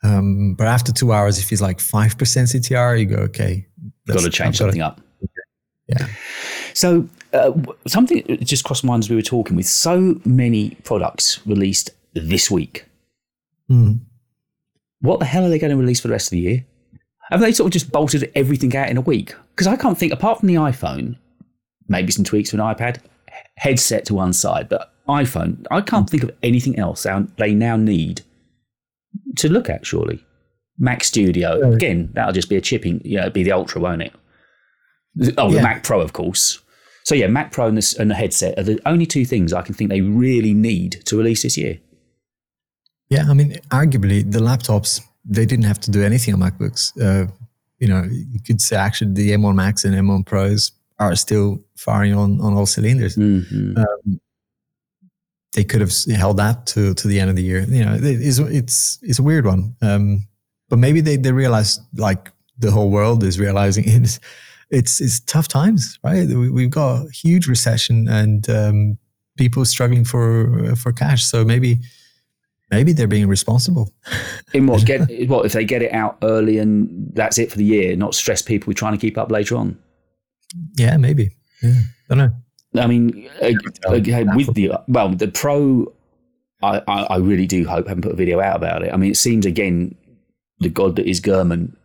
[0.02, 3.66] Um, but after two hours, if he's like five percent CTR, you go okay.
[4.06, 5.00] Got to change gotta- something up.
[5.88, 6.06] Yeah.
[6.74, 7.52] So, uh,
[7.86, 12.50] something just crossed my mind as we were talking with so many products released this
[12.50, 12.86] week.
[13.70, 14.00] Mm.
[15.00, 16.64] What the hell are they going to release for the rest of the year?
[17.30, 19.34] Have they sort of just bolted everything out in a week?
[19.50, 21.16] Because I can't think, apart from the iPhone,
[21.88, 22.98] maybe some tweaks to an iPad,
[23.56, 27.06] headset to one side, but iPhone, I can't think of anything else
[27.38, 28.22] they now need
[29.36, 30.24] to look at, surely.
[30.78, 31.74] Mac Studio, Yeah.
[31.76, 34.12] again, that'll just be a chipping, you know, it'd be the Ultra, won't it?
[35.38, 35.62] Oh, the Yeah.
[35.62, 36.58] Mac Pro, of course.
[37.04, 39.62] So, yeah, Mac Pro and, this, and the headset are the only two things I
[39.62, 41.78] can think they really need to release this year.
[43.10, 46.92] Yeah, I mean, arguably the laptops they didn't have to do anything on MacBooks.
[47.00, 47.30] Uh,
[47.78, 52.14] you know, you could say actually the M1 Max and M1 Pros are still firing
[52.14, 53.16] on on all cylinders.
[53.16, 53.76] Mhm.
[55.54, 57.60] They could have held that to to the end of the year.
[57.68, 59.76] You know, it- it's it's it's a weird one.
[59.82, 60.26] Um,
[60.68, 64.18] but maybe they they realize like the whole world is realizing it's
[64.70, 66.26] it's it's tough times, right?
[66.28, 68.98] We, we've got a huge recession and um,
[69.36, 71.24] people struggling for for cash.
[71.24, 71.80] So maybe
[72.70, 73.92] maybe they're being responsible.
[74.54, 77.64] In what get what if they get it out early and that's it for the
[77.64, 79.76] year, not stress people with trying to keep up later on.
[80.78, 81.36] Yeah, maybe.
[81.62, 81.80] Yeah,
[82.10, 82.34] I don't know.
[82.74, 85.92] I mean, ag- um, again, with the well, the pro,
[86.62, 88.92] I, I, I really do hope I haven't put a video out about it.
[88.92, 89.94] I mean, it seems again,
[90.60, 91.76] the god that is Gurman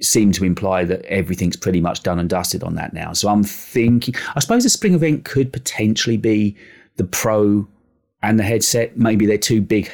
[0.00, 3.12] seemed to imply that everything's pretty much done and dusted on that now.
[3.12, 6.56] So I'm thinking, I suppose the spring event could potentially be
[6.96, 7.66] the pro
[8.22, 8.96] and the headset.
[8.96, 9.90] Maybe they're two big,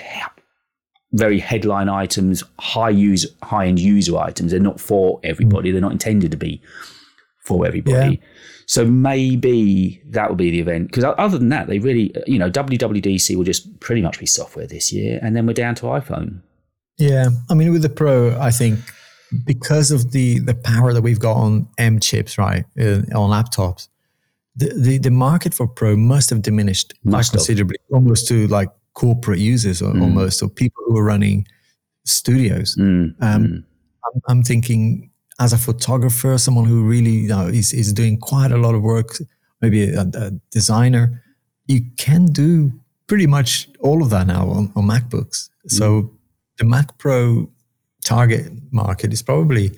[1.12, 4.51] very headline items, high use, high end user items.
[4.51, 5.70] They're not for everybody.
[5.70, 5.73] Mm.
[5.73, 6.61] They're not intended to be
[7.45, 8.20] for everybody.
[8.66, 10.86] So maybe that will be the event.
[10.88, 14.66] Because other than that, they really, you know, WWDC will just pretty much be software
[14.66, 16.40] this year, and then we're down to iPhone.
[16.99, 18.78] Yeah, I mean, with the Pro, I think
[19.45, 23.88] because of the the power that we've got on M chips, right, uh, on laptops,
[24.57, 27.38] the, the the market for Pro must have diminished quite Must have.
[27.40, 30.03] considerably, almost to like corporate users, or Mm.
[30.03, 31.47] almost, or people who are running
[32.05, 32.76] studios.
[32.78, 33.64] Mm, Um, mm.
[34.05, 35.11] I'm, I'm thinking
[35.43, 38.82] as a photographer, someone who really you know is is doing quite a lot of
[38.82, 39.11] work,
[39.61, 41.22] maybe a, a designer,
[41.66, 42.72] you can do
[43.07, 45.51] pretty much all of that now on, on MacBooks.
[45.66, 46.11] So mm.
[46.59, 47.51] the Mac Pro
[48.05, 49.72] target market is probably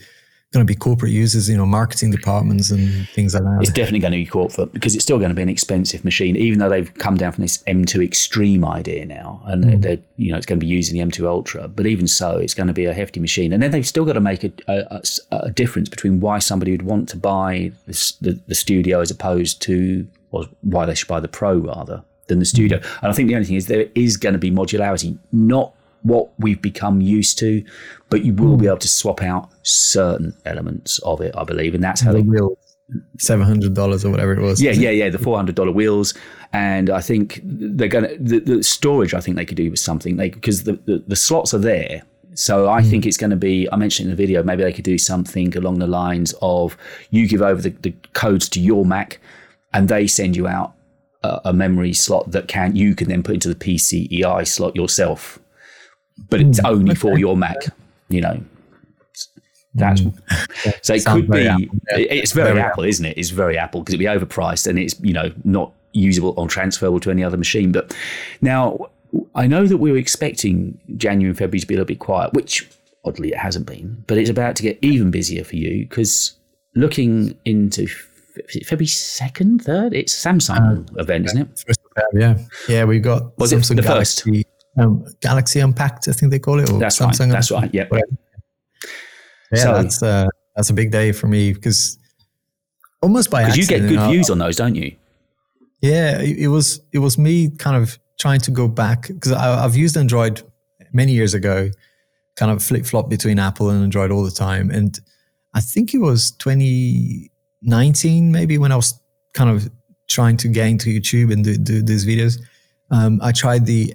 [0.54, 3.58] going to be corporate users, you know, marketing departments and things like that.
[3.60, 6.36] It's definitely going to be corporate because it's still going to be an expensive machine,
[6.36, 10.30] even though they've come down from this M2 Extreme idea now, and they're, they're you
[10.30, 11.68] know it's going to be using the M2 Ultra.
[11.68, 14.14] But even so, it's going to be a hefty machine, and then they've still got
[14.14, 18.54] to make a a difference between why somebody would want to buy this, the, the
[18.54, 22.56] studio as opposed to or why they should buy the Pro rather than the hmm.
[22.56, 22.78] studio.
[23.02, 25.74] And I think the only thing is there is going to be modularity, not
[26.04, 27.64] what we've become used to,
[28.10, 31.82] but you will be able to swap out certain elements of it, I believe, and
[31.82, 32.58] that's how The they real,
[33.18, 34.62] seven hundred dollars or whatever it was.
[34.62, 35.08] Yeah, yeah, yeah.
[35.08, 36.14] The four hundred dollar wheels,
[36.52, 39.14] and I think they're going to the, the, storage.
[39.14, 42.02] I think they could do with something they because the, the, the slots are there.
[42.34, 42.90] So I mm.
[42.90, 43.66] think it's going to be.
[43.72, 44.42] I mentioned in the video.
[44.42, 46.76] Maybe they could do something along the lines of
[47.10, 49.20] you give over the, the codes to your Mac,
[49.72, 50.74] and they send you out
[51.22, 55.38] a, a, memory slot that can you can then put into the PCIe slot yourself,
[56.28, 56.70] but it's mm.
[56.70, 57.00] only okay.
[57.00, 57.56] for your Mac.
[58.08, 58.40] You know,
[59.74, 60.74] that's mm.
[60.82, 61.48] so it could be.
[61.48, 61.78] Apple.
[61.88, 63.18] It's very, very Apple, Apple, isn't it?
[63.18, 67.00] It's very Apple because it'd be overpriced and it's you know not usable or transferable
[67.00, 67.72] to any other machine.
[67.72, 67.96] But
[68.40, 68.90] now
[69.34, 72.32] I know that we were expecting January and February to be a little bit quiet,
[72.34, 72.68] which
[73.04, 74.02] oddly it hasn't been.
[74.06, 76.36] But it's about to get even busier for you because
[76.74, 77.86] looking into
[78.64, 81.76] February second, third, it's Samsung uh, event, isn't it?
[82.12, 82.38] Yeah,
[82.68, 84.53] yeah, we've got was Samsung it the Galaxy, first?
[84.76, 86.66] Um, Galaxy Unpacked, I think they call it.
[86.78, 87.30] that's Samsung right.
[87.30, 87.70] That's right.
[87.72, 87.86] Yeah.
[89.52, 91.98] Yeah, so, that's uh, that's a big day for me because
[93.02, 93.70] almost by accident.
[93.70, 94.96] you get good views on those, don't you?
[95.80, 99.76] Yeah, it, it was it was me kind of trying to go back because I've
[99.76, 100.42] used Android
[100.92, 101.70] many years ago,
[102.36, 104.98] kind of flip flop between Apple and Android all the time, and
[105.54, 109.00] I think it was 2019 maybe when I was
[109.34, 109.70] kind of
[110.08, 112.40] trying to get into YouTube and do, do these videos.
[112.90, 113.94] Um, I tried the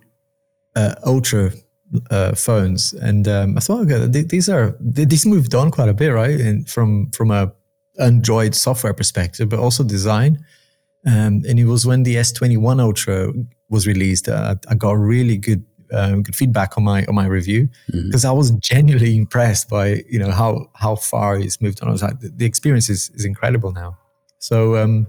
[0.80, 1.52] uh, Ultra
[2.12, 6.10] uh, phones, and um, I thought, okay, these are these moved on quite a bit,
[6.10, 6.40] right?
[6.40, 7.52] And from from a
[8.00, 10.46] Android software perspective, but also design.
[11.06, 13.32] Um, and it was when the S21 Ultra
[13.70, 17.68] was released, uh, I got really good uh, good feedback on my on my review
[17.88, 18.30] because mm-hmm.
[18.30, 21.90] I was genuinely impressed by you know how how far it's moved on.
[21.90, 23.98] I was like, the, the experience is, is incredible now.
[24.40, 25.08] So um,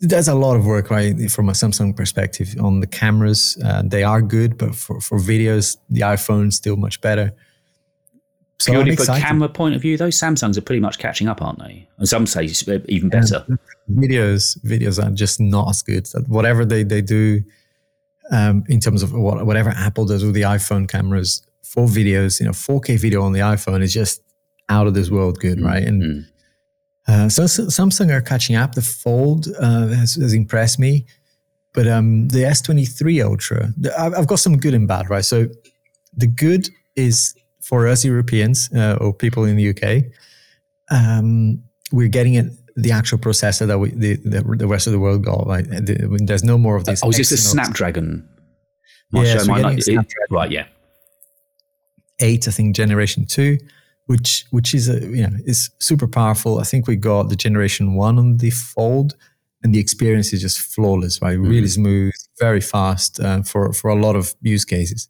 [0.00, 3.58] there's a lot of work, right, from a Samsung perspective on the cameras.
[3.64, 7.32] Uh, they are good, but for, for videos, the iPhone's still much better.
[8.60, 11.40] So Purely from a camera point of view, those Samsungs are pretty much catching up,
[11.40, 11.88] aren't they?
[11.98, 12.48] And some say
[12.88, 13.44] even better.
[13.48, 13.56] Yeah,
[13.90, 16.08] videos, videos are just not as good.
[16.26, 17.42] Whatever they, they do
[18.32, 22.46] um, in terms of what, whatever Apple does with the iPhone cameras for videos, you
[22.46, 24.22] know, 4K video on the iPhone is just
[24.68, 25.66] out of this world good, mm-hmm.
[25.66, 25.82] right?
[25.82, 26.34] And mm-hmm
[27.08, 28.74] uh, so, so, Samsung are catching up.
[28.74, 31.06] The Fold uh, has, has, impressed me,
[31.72, 35.24] but um, the S23 Ultra, the, I've got some good and bad, right?
[35.24, 35.46] So
[36.12, 40.04] the good is for us Europeans uh, or people in the UK,
[40.90, 42.46] um, we're getting it
[42.76, 45.46] the actual processor that we the, the, the rest of the world got.
[45.46, 45.64] Right?
[45.64, 47.02] The, there's no more of this.
[47.02, 48.28] Oh, is this a Snapdragon?
[49.12, 50.04] yeah, so Snapdragon.
[50.30, 50.50] right.
[50.50, 50.66] Yeah.
[52.20, 53.58] Eight, I think, generation two
[54.08, 56.58] which which is a you know is super powerful.
[56.58, 59.14] I think we got the generation one on the Fold,
[59.62, 61.36] and the experience is just flawless, right?
[61.36, 61.50] Mm-hmm.
[61.50, 65.08] Really smooth, very fast uh, for for a lot of use cases.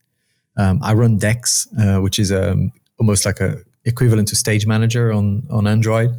[0.57, 5.13] Um, I run Dex, uh, which is um, almost like a equivalent to Stage Manager
[5.13, 6.11] on on Android,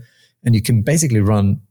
[0.46, 1.62] and you can basically run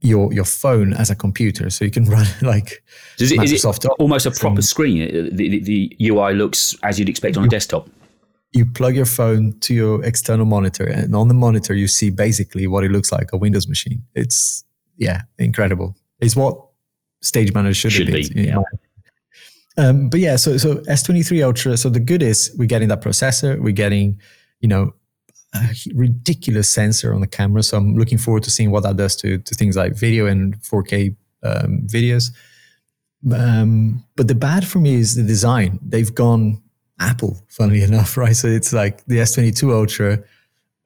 [0.00, 2.82] your your phone as a computer, so you can run like
[3.20, 4.98] is it, Microsoft is it almost a proper screen.
[5.36, 7.88] The, the, the, UI looks as you'd expect on a desktop
[8.52, 12.66] you plug your phone to your external monitor and on the monitor you see basically
[12.66, 14.02] what it looks like a windows machine.
[14.14, 14.64] It's
[14.96, 15.96] yeah incredible.
[16.20, 16.58] It's what
[17.22, 18.42] stage manager should, should be.
[18.42, 18.58] yeah.
[19.76, 23.58] Um, but yeah so so s23 ultra so the good is we're getting that processor
[23.60, 24.20] we're getting
[24.60, 24.92] you know
[25.54, 27.62] a ridiculous sensor on the camera.
[27.62, 30.56] So i'm looking forward to seeing what that does to, to things like video and
[30.62, 32.30] 4k um, videos.
[33.32, 35.78] Um, but the bad for me is the design.
[35.82, 36.62] They've gone
[37.00, 38.36] Apple, funnily enough, right?
[38.36, 40.22] So it's like the S22 Ultra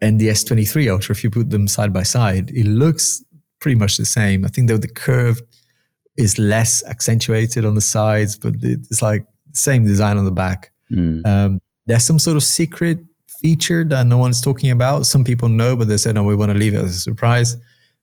[0.00, 1.14] and the S23 Ultra.
[1.14, 3.22] If you put them side by side, it looks
[3.60, 4.44] pretty much the same.
[4.44, 5.42] I think that the curve
[6.16, 10.70] is less accentuated on the sides, but it's like same design on the back.
[10.90, 11.26] Mm.
[11.26, 12.98] Um, there's some sort of secret
[13.40, 15.06] feature that no one's talking about.
[15.06, 17.56] Some people know, but they said, no, we want to leave it as a surprise.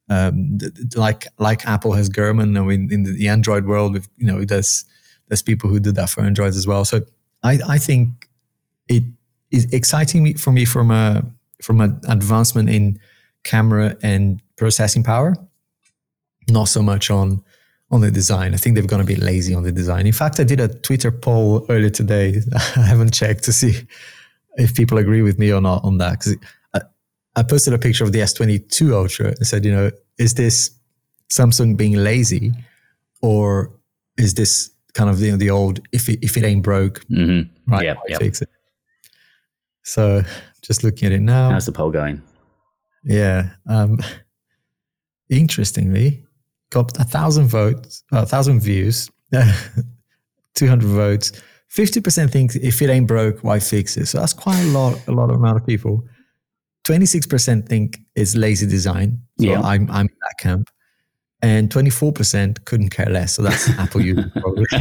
[0.10, 0.58] Um,
[0.96, 4.84] like like Apple has Gurman, and in, in the Android world, you know, there's
[5.30, 6.84] there's people who do that for Androids as well.
[6.84, 7.02] So
[7.44, 8.28] I, I think
[8.88, 9.04] it
[9.52, 11.24] is exciting for me from a
[11.62, 13.00] from an advancement in
[13.44, 15.36] camera and processing power,
[16.50, 17.44] not so much on
[17.92, 18.54] on the design.
[18.54, 20.08] I think they're going to be lazy on the design.
[20.08, 22.42] In fact, I did a Twitter poll earlier today.
[22.76, 23.86] I haven't checked to see
[24.56, 26.38] if people agree with me or not on that because
[26.74, 26.82] I,
[27.36, 30.72] I posted a picture of the S22 Ultra and said, you know, is this
[31.30, 32.54] Samsung being lazy
[33.22, 33.72] or
[34.18, 37.72] is this kind of the, the old if it, if it ain't broke, mm-hmm.
[37.72, 38.20] right, yep, yep.
[38.20, 38.50] fix it.
[39.84, 40.24] So
[40.62, 41.50] just looking at it now.
[41.50, 42.22] How's the poll going?
[43.04, 43.50] Yeah.
[43.68, 44.00] Um,
[45.30, 46.24] interestingly,
[46.70, 49.10] got a thousand votes, a thousand views,
[50.56, 51.32] 200 votes.
[51.72, 54.08] 50% think if it ain't broke, why fix it?
[54.08, 56.04] So that's quite a lot, a lot of amount of people.
[56.86, 59.22] 26% think it's lazy design.
[59.40, 59.62] So Yeah.
[59.62, 60.70] I'm, I'm in that camp.
[61.44, 63.36] And 24% couldn't care less.
[63.36, 64.66] So that's Apple users probably.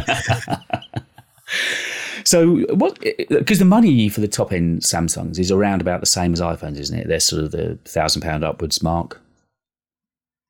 [2.25, 2.99] So what?
[3.29, 6.79] Because the money for the top end Samsungs is around about the same as iPhones,
[6.79, 7.09] isn't it?
[7.09, 9.21] They're sort of the thousand pound upwards mark.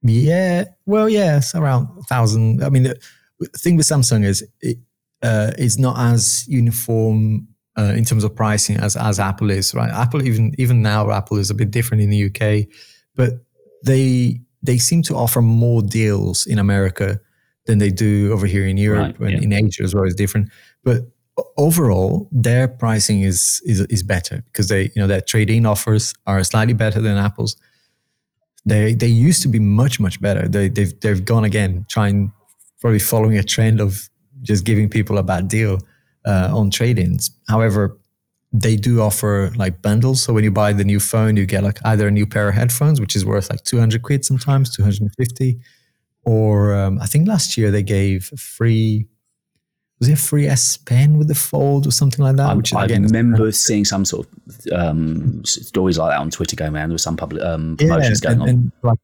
[0.02, 2.62] Yeah, well, yeah, around a thousand.
[2.64, 2.98] I mean, the
[3.56, 4.78] thing with Samsung is it,
[5.22, 7.48] uh, it's not as uniform
[7.78, 9.90] uh, in terms of pricing as as Apple is, right?
[9.90, 12.66] Apple even even now, Apple is a bit different in the UK,
[13.14, 13.44] but
[13.84, 17.20] they they seem to offer more deals in America
[17.66, 19.58] than they do over here in Europe Right, and yeah.
[19.58, 20.50] in Asia as well is different.
[20.84, 21.02] But
[21.56, 26.14] overall, their pricing is is is better because they you know their trade in offers
[26.26, 27.56] are slightly better than Apple's
[28.64, 30.48] they they used to be much much better.
[30.48, 32.32] They they've they've gone again, trying
[32.80, 34.08] probably following a trend of
[34.42, 35.78] just giving people a bad deal
[36.24, 37.30] uh, on trade-ins.
[37.48, 37.98] However,
[38.53, 40.22] they do offer like bundles.
[40.22, 42.55] So when you buy the new phone, you get like either a new pair of
[42.55, 45.61] headphones, which is worth like two hundred quid sometimes, two hundred and fifty,
[46.24, 49.07] or um, I think last year they gave a free.
[50.01, 52.48] Was it a free S Pen with the fold or something like that?
[52.48, 56.57] I, which I again, remember seeing some sort of um, stories like that on Twitter
[56.57, 56.88] going around.
[56.88, 58.48] There was some public um, promotions going and, on.
[58.48, 58.98] and like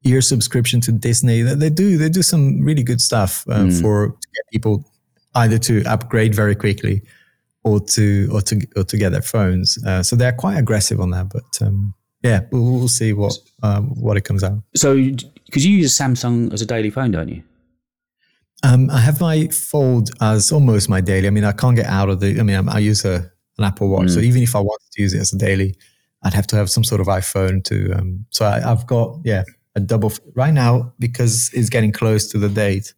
[0.00, 1.42] year subscription to Disney.
[1.42, 3.80] They, they do they do some really good stuff Mm.
[3.80, 4.90] for to get people
[5.34, 7.02] either to upgrade very quickly
[7.64, 9.82] or to or to or to get their phones.
[9.84, 11.28] Uh, so they're quite aggressive on that.
[11.28, 14.62] But um, yeah, we'll, we'll see what um, what it comes out.
[14.74, 14.94] so,
[15.46, 17.42] because you use Samsung as a daily phone, don't you?
[18.64, 21.26] Um, I have my Fold as almost my daily.
[21.26, 22.38] I mean, I can't get out of the.
[22.38, 25.02] I mean, I'm, I use a an Apple Watch, so even if I wanted to
[25.02, 25.76] use it as a daily,
[26.22, 27.92] I'd have to have some sort of iPhone to.
[27.92, 29.42] Um, so I, I've got yeah
[29.74, 32.94] a double right now because it's getting close to the date.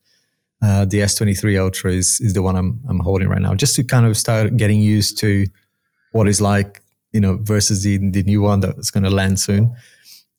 [0.65, 3.85] Uh, the S23 Ultra is is the one I'm I'm holding right now, just to
[3.85, 5.47] kind of start getting used to
[6.13, 9.75] what it's like, you know, versus the the new one that's going to land soon.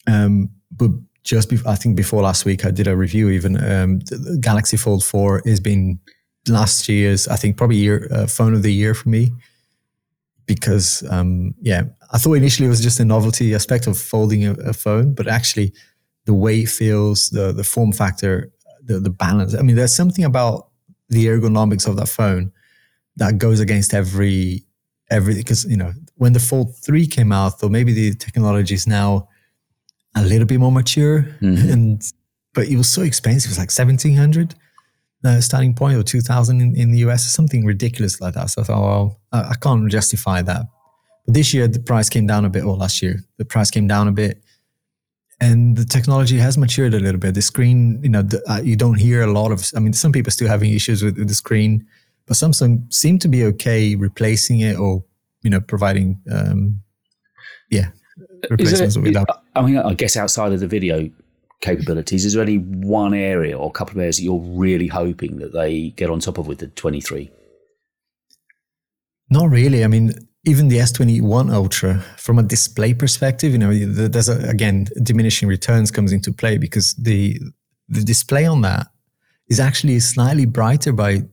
[0.07, 0.89] Um, but
[1.23, 3.29] just bef- I think before last week, I did a review.
[3.29, 3.99] Even um,
[4.39, 5.99] Galaxy Fold Four has been
[6.47, 9.31] last year's, I think, probably year uh, phone of the year for me
[10.47, 14.53] because um, yeah, I thought initially it was just a novelty aspect of folding a,
[14.53, 15.73] a phone, but actually
[16.25, 18.51] the way it feels, the the form factor,
[18.85, 19.53] the the balance.
[19.55, 20.69] I mean, there's something about
[21.09, 22.51] the ergonomics of that phone
[23.17, 24.65] that goes against every
[25.11, 28.87] every because you know when the Fold Three came out, though maybe the technology is
[28.87, 29.27] now
[30.15, 31.71] a little bit more mature, Mhm.
[31.73, 32.01] and
[32.53, 33.49] but it was so expensive.
[33.49, 34.55] It was like seventeen hundred
[35.23, 38.49] uh, starting point or two thousand in, in the US, or something ridiculous like that.
[38.49, 40.63] So I thought, well, I, I can't justify that.
[41.25, 42.63] But this year the price came down a bit.
[42.63, 44.41] Or last year the price came down a bit,
[45.41, 47.35] and the technology has matured a little bit.
[47.35, 49.69] The screen, you know, the, uh, you don't hear a lot of.
[49.75, 51.85] I mean, some people are still having issues with, with the screen,
[52.25, 55.03] but Samsung seem to be okay replacing it or
[55.41, 56.81] you know providing, um,
[57.69, 57.89] yeah,
[58.49, 59.25] replacements Is with.
[59.55, 61.09] I mean, I guess outside of the video
[61.61, 65.37] capabilities, is there any one area or a couple of areas that you're really hoping
[65.39, 67.31] that they get on top of with the 23?
[69.29, 69.83] Not really.
[69.83, 70.13] I mean,
[70.45, 75.91] even the S21 Ultra, from a display perspective, you know, there's a, again diminishing returns
[75.91, 77.39] comes into play because the
[77.89, 78.87] the display on that
[79.47, 81.23] is actually slightly brighter by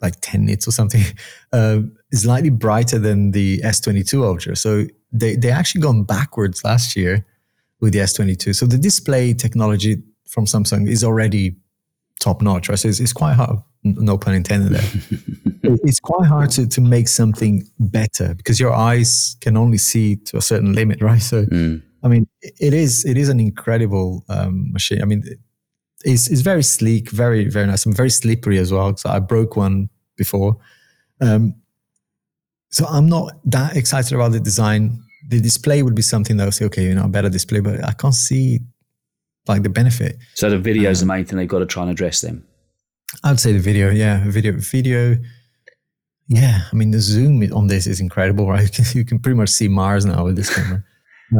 [0.00, 1.02] like 10 nits or something.
[1.52, 1.80] Uh,
[2.12, 4.56] slightly brighter than the S22 Ultra.
[4.56, 7.24] So they they actually gone backwards last year
[7.80, 8.54] with the S22.
[8.54, 11.56] So the display technology from Samsung is already
[12.20, 12.68] top notch.
[12.68, 12.78] Right?
[12.78, 13.58] So it's, it's quite hard.
[13.84, 15.52] No pun intended there
[15.84, 20.36] it's quite hard to, to make something better because your eyes can only see to
[20.36, 21.22] a certain limit, right?
[21.22, 21.82] So, Mm.
[22.04, 25.02] I mean, it is it is an incredible um, machine.
[25.02, 25.24] I mean,
[26.04, 28.96] it's, it's very sleek, very very nice, and very slippery as well.
[28.96, 30.56] So I broke one before,
[31.20, 31.54] um,
[32.70, 35.02] so I'm not that excited about the design.
[35.28, 37.60] The display would be something that I would say, okay, you know, a better display,
[37.60, 38.60] but I can't see
[39.48, 40.16] like the benefit.
[40.34, 42.44] So the video is the main thing they've got to try and address them.
[43.24, 45.16] I'd say the video, yeah, video, video.
[46.28, 48.62] Yeah, I mean the zoom on this is incredible, right?
[48.62, 50.84] You can, you can pretty much see Mars now with this camera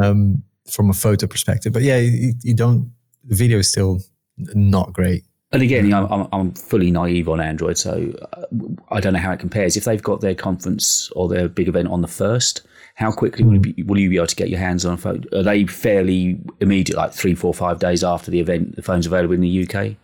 [0.01, 1.73] um, from a photo perspective.
[1.73, 2.91] But yeah, you, you don't.
[3.25, 3.99] The video is still
[4.37, 5.23] not great.
[5.53, 8.45] And again, I'm, I'm fully naive on Android, so uh,
[8.91, 9.77] I don't know how it compares.
[9.77, 13.53] If they've got their conference or their big event on the first, how quickly will,
[13.53, 15.23] you be, will you be able to get your hands on a phone?
[15.31, 19.35] Are they fairly immediate, like three, four, five days after the event, the phone's available
[19.35, 19.95] in the UK?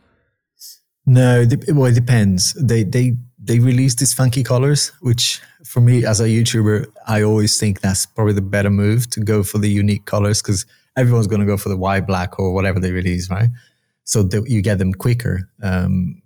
[1.05, 2.53] No, it well, it depends.
[2.53, 7.59] They they they release these funky colors, which for me as a YouTuber, I always
[7.59, 10.65] think that's probably the better move to go for the unique colors because
[10.95, 13.49] everyone's going to go for the white, black, or whatever they release, right?
[14.03, 15.49] So that you get them quicker.
[15.61, 16.21] Um,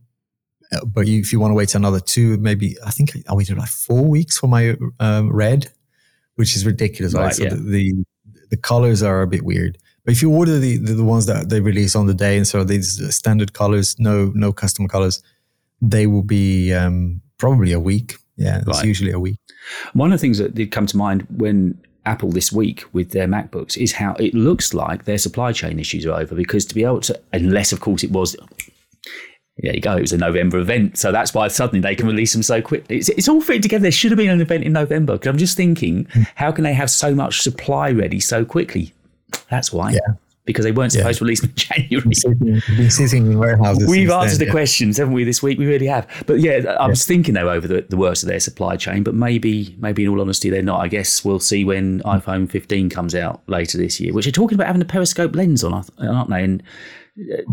[0.71, 3.57] uh, but you, if you want to wait another two, maybe I think I waited
[3.57, 5.71] like four weeks for my um, red,
[6.35, 7.25] which is ridiculous, right?
[7.25, 7.49] Right, so yeah.
[7.49, 8.05] the, the
[8.49, 9.77] the colors are a bit weird.
[10.05, 12.47] But if you order the, the, the ones that they release on the day, and
[12.47, 15.21] so these standard colors, no no custom colors,
[15.81, 18.15] they will be um, probably a week.
[18.35, 18.85] Yeah, it's Right.
[18.85, 19.37] usually a week.
[19.93, 23.27] One of the things that did come to mind when Apple this week with their
[23.27, 26.83] MacBooks is how it looks like their supply chain issues are over because to be
[26.83, 28.35] able to, unless of course it was,
[29.57, 30.97] there you go, it was a November event.
[30.97, 32.97] So that's why suddenly they can release them so quickly.
[32.97, 33.81] It's, it's all fitting together.
[33.81, 36.73] There should have been an event in November because I'm just thinking, how can they
[36.73, 38.93] have so much supply ready so quickly?
[39.49, 39.91] That's why.
[39.93, 39.99] Yeah.
[40.47, 41.55] Because they weren't supposed to release them in
[41.89, 42.15] January.
[42.15, 43.87] Sitting, been sitting in warehouses.
[43.87, 44.51] We've answered then, the yeah.
[44.51, 45.59] questions, haven't we, this week?
[45.59, 46.07] We really have.
[46.25, 49.03] But yeah, I was thinking they were over the, the worst of their supply chain,
[49.03, 50.79] but maybe, maybe in all honesty, they're not.
[50.79, 52.19] I guess we'll see when mm.
[52.19, 55.63] iPhone 15 comes out later this year, which they're talking about having a periscope lens
[55.63, 56.43] on, aren't they?
[56.43, 56.63] And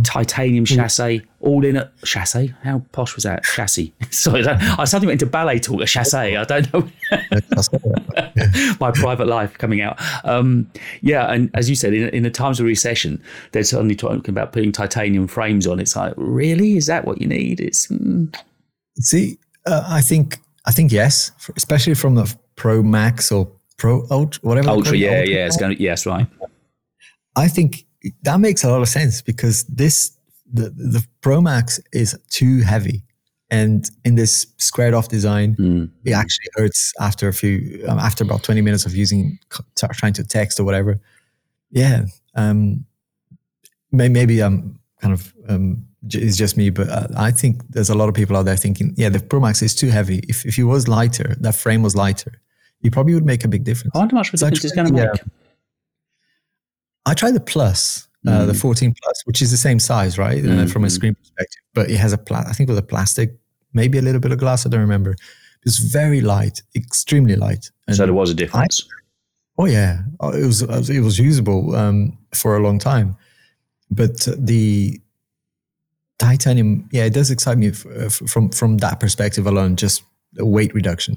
[0.05, 2.53] titanium chassis, all in a chassis.
[2.63, 3.45] How posh was that?
[3.45, 3.93] Chassis.
[4.11, 5.81] Sorry, I I suddenly went into ballet talk.
[5.81, 6.37] A chassis.
[6.37, 6.89] I don't know.
[8.81, 9.99] My private life coming out.
[10.25, 14.29] Um, yeah, and as you said, in, in the times of recession, they're suddenly talking
[14.29, 15.81] about putting titanium frames on.
[15.81, 17.61] It's like, really, is that what you need?
[17.61, 18.35] It's mm,
[18.99, 24.41] See, uh, I think I think yes, especially from the Pro Max or Pro Ultra,
[24.43, 24.71] whatever.
[24.71, 24.97] ultra.
[24.97, 25.77] Yeah, Ultra yeah, it's going.
[25.77, 26.27] to Yes, right.
[27.37, 27.85] I think
[28.23, 30.17] that makes a lot of sense because this
[30.53, 33.03] the the Pro Max is too heavy,
[33.51, 35.91] and in this squared off design, Mm.
[36.05, 39.39] it actually hurts after a few um, after about twenty minutes of using
[39.95, 40.99] trying to text or whatever.
[41.71, 42.85] Yeah, um,
[43.91, 47.91] may, maybe I'm kind of um, j- it's just me, but uh, I think there's
[47.91, 50.21] a lot of people out there thinking, yeah, the Pro Max is too heavy.
[50.29, 52.33] If if it was lighter, that frame was lighter,
[52.83, 53.93] it probably would make a big difference.
[53.95, 55.44] I wonder how much of a difference it's going to actually, make.
[57.07, 58.61] I tried the Plus, uh, the Mm.
[58.61, 60.91] 14 Plus, which is the same size, right, uh, from a Mhm.
[60.93, 63.37] screen perspective, but it has a pla- I think with a plastic,
[63.73, 64.65] maybe a little bit of glass.
[64.67, 65.15] I don't remember.
[65.67, 67.71] It's very light, extremely light.
[67.87, 68.85] And- So there was a difference.
[69.59, 73.17] oh yeah, Oh, it was it was usable um, for a long time,
[73.91, 75.01] but uh, the
[76.19, 79.77] titanium, yeah, it does excite me f- f- from from that perspective alone.
[79.77, 80.03] Just
[80.39, 81.17] weight reduction.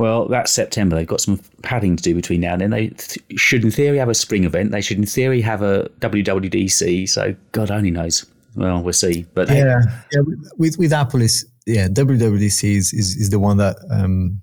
[0.00, 0.96] Well, that's September.
[0.96, 2.70] They've got some padding to do between now and then.
[2.70, 4.70] They th- should, in theory, have a spring event.
[4.72, 7.08] They should, in theory, have a WWDC.
[7.08, 8.24] So God only knows.
[8.56, 9.26] Well, we'll see.
[9.34, 9.80] But hey, Yeah,
[10.12, 10.20] yeah.
[10.58, 14.40] with- With Apple is yeah, WWDC is is, is the one that um,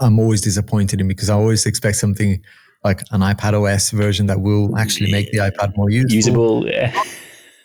[0.00, 2.42] I'm always disappointed in because I always expect something
[2.82, 6.14] like an iPad OS version that will actually make the iPad more useful.
[6.16, 6.66] usable.
[6.68, 7.02] Yeah.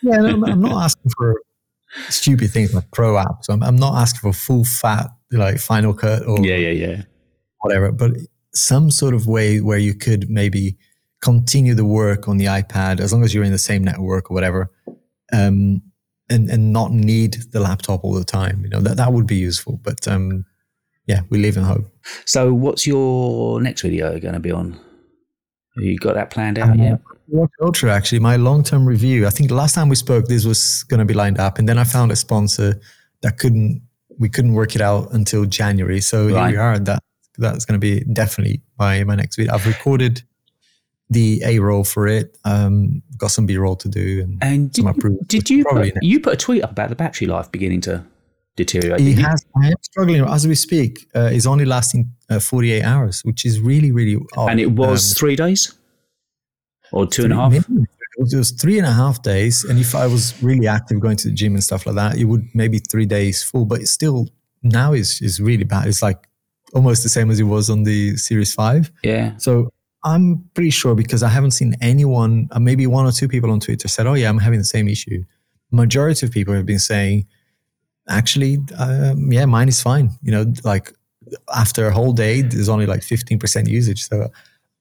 [0.04, 1.40] Yeah, I'm not asking for
[2.08, 3.44] stupid things like Pro apps.
[3.48, 7.02] I'm, I'm not asking for full fat like Final Cut or yeah, yeah, yeah.
[7.62, 8.12] Whatever, but
[8.54, 10.76] some sort of way where you could maybe
[11.20, 14.34] continue the work on the iPad as long as you're in the same network or
[14.34, 14.70] whatever,
[15.32, 15.82] um,
[16.28, 18.62] and and not need the laptop all the time.
[18.64, 19.80] You know that that would be useful.
[19.82, 20.44] But um,
[21.06, 21.86] yeah, we live in hope.
[22.26, 24.72] So, what's your next video going to be on?
[25.76, 27.00] Have You got that planned out yet?
[27.28, 29.26] Watch Ultra, actually, my long term review.
[29.26, 31.78] I think last time we spoke, this was going to be lined up, and then
[31.78, 32.80] I found a sponsor
[33.22, 33.82] that couldn't.
[34.18, 36.78] We couldn't work it out until January, so here we are.
[36.78, 37.02] That
[37.42, 39.54] that's going to be definitely my my next video.
[39.54, 40.22] I've recorded
[41.10, 42.38] the A roll for it.
[42.44, 46.20] Um, got some B roll to do, and And some did, did you put, you
[46.20, 48.04] put a tweet up about the battery life beginning to
[48.56, 49.00] deteriorate?
[49.00, 49.44] He has.
[49.62, 51.06] I am struggling as we speak.
[51.14, 54.50] Uh, is only lasting uh, forty eight hours, which is really really odd.
[54.50, 55.74] and it was Um, three days
[56.92, 57.52] or two and a half.
[57.52, 57.86] Minimum.
[58.14, 61.00] It was, it was three and a half days, and if I was really active
[61.00, 63.64] going to the gym and stuff like that, it would maybe three days full.
[63.64, 64.28] But it's still
[64.62, 65.86] now is is really bad.
[65.88, 66.28] It's like
[66.72, 68.90] almost the same as it was on the Series Five.
[69.02, 69.36] Yeah.
[69.36, 69.72] So
[70.04, 73.60] I'm pretty sure because I haven't seen anyone, uh, maybe one or two people on
[73.60, 75.24] Twitter said, "Oh yeah, I'm having the same issue."
[75.70, 77.26] Majority of people have been saying,
[78.08, 80.92] "Actually, um, yeah, mine is fine." You know, like
[81.54, 84.06] after a whole day, there's only like 15% usage.
[84.06, 84.28] So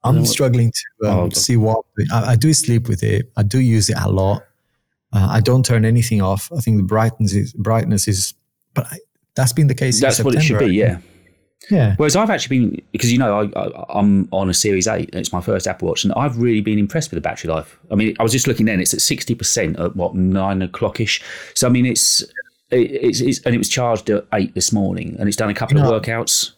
[0.03, 3.31] I'm struggling to um, Oh, see what I, I do sleep with it.
[3.37, 4.43] I do use it a lot.
[5.13, 6.51] Uh, I don't turn anything off.
[6.55, 8.33] I think the brightness is brightness is,
[8.73, 8.97] but I,
[9.35, 9.99] that's been the case.
[9.99, 10.99] since That's what it should be, yeah.
[11.69, 11.95] Yeah.
[11.97, 15.09] Whereas I've actually been because you know I, I'm on a Series Eight.
[15.13, 17.77] and It's my first Apple Watch, and I've really been impressed with the battery life.
[17.91, 20.99] I mean, I was just looking then; it's at sixty percent at what nine o'clock
[20.99, 21.21] ish.
[21.53, 22.21] So I mean, it's,
[22.71, 25.53] it, it's it's and it was charged at eight this morning, and it's done a
[25.53, 26.53] couple You know, of workouts.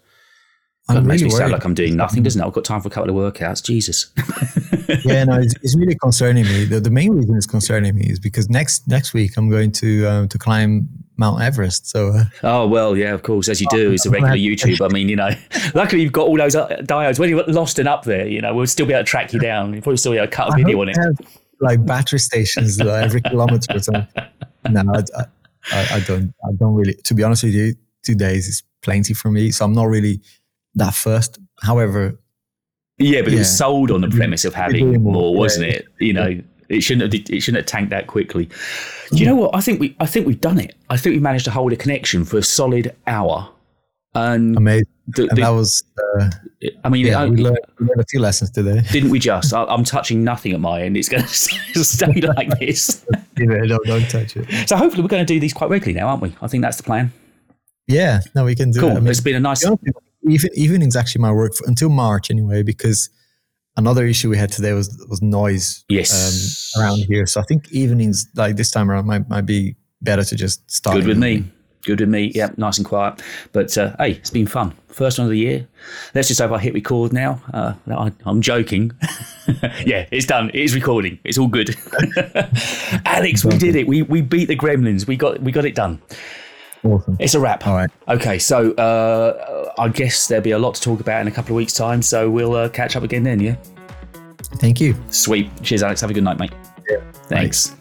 [0.90, 2.46] I'm it makes really me sound like I'm doing nothing, doesn't it?
[2.46, 3.64] I've got time for a couple of workouts.
[3.64, 4.12] Jesus.
[5.06, 6.66] yeah, no, it's, it's really concerning me.
[6.66, 10.06] The, the main reason it's concerning me is because next next week I'm going to
[10.08, 11.88] um, to climb Mount Everest.
[11.88, 14.84] So uh, Oh well, yeah, of course, as you do as a regular YouTube.
[14.84, 15.30] I mean, you know,
[15.76, 17.20] luckily you've got all those uh, diodes.
[17.20, 19.40] When you're lost and up there, you know, we'll still be able to track you
[19.40, 19.74] down.
[19.74, 20.98] You'll probably still be able to cut a I video on it.
[20.98, 21.18] have,
[21.60, 24.08] like battery stations uh, every kilometer or something.
[24.70, 25.04] No, I,
[25.72, 26.34] I, I don't.
[26.46, 26.96] I don't really.
[26.96, 29.52] To be honest with you, two days is plenty for me.
[29.52, 30.22] So I'm not really
[30.76, 31.40] that first.
[31.62, 32.20] However,
[32.98, 35.74] Yeah, but it was sold on the premise of having more, more, wasn't yeah.
[35.74, 35.88] it?
[36.00, 38.50] You know, it shouldn't have it shouldn't have tanked that quickly.
[39.12, 39.56] Do you know what?
[39.56, 40.76] I think we I think we've done it.
[40.90, 43.50] I think we managed to hold a connection for a solid hour.
[44.16, 44.86] And Amazing.
[45.08, 46.30] the, And that was, uh,
[46.84, 48.82] I mean, yeah, I- we learned, we learned a few lessons today.
[48.92, 49.52] didn't we just?
[49.56, 50.96] I, I'm touching nothing at my end.
[50.98, 51.24] It's going
[51.74, 53.04] to stay like this.
[53.36, 54.70] Yeah, don't, don't touch it.
[54.70, 56.36] So hopefully we're going to do these quite regularly now, aren't we?
[56.44, 57.12] I think that's the plan.
[57.88, 58.90] Yeah, no, we can do Cool.
[58.90, 58.98] it.
[58.98, 59.62] I mean, it's been a nice.
[59.62, 59.94] the only thing-
[60.30, 63.10] even evening's actually my work for, until March anyway, because
[63.78, 66.74] another issue we had today was was noise Yes.
[66.76, 67.26] um, around here.
[67.26, 70.98] So I think evenings like this time around might might be better to just start.
[70.98, 71.44] Good with me.
[71.86, 72.32] Good with me.
[72.34, 73.22] Yeah, nice and quiet.
[73.52, 74.74] But uh, hey, it's been fun.
[74.88, 75.68] First one of the year.
[76.16, 77.42] Let's just hope I hit record now.
[77.54, 78.92] Uh, I, I'm joking.
[79.86, 80.50] yeah, it's done.
[80.54, 81.20] It is recording.
[81.26, 81.76] It's all good.
[83.06, 83.88] Alex, we did it.
[83.88, 85.08] We we beat the Gremlins.
[85.08, 86.02] We got we got it done.
[86.84, 87.16] Awesome.
[87.20, 87.66] It's a wrap.
[87.66, 87.90] All right.
[88.10, 91.52] Okay, so uh, I guess there'll be a lot to talk about in a couple
[91.52, 92.02] of weeks' time.
[92.02, 93.40] So we'll uh, catch up again then.
[93.40, 93.56] Yeah.
[94.58, 94.96] Thank you.
[95.10, 95.50] Sweet.
[95.64, 96.02] Cheers, Alex.
[96.02, 96.54] Have a good night, mate.
[96.90, 97.00] Yeah.
[97.28, 97.76] Thanks.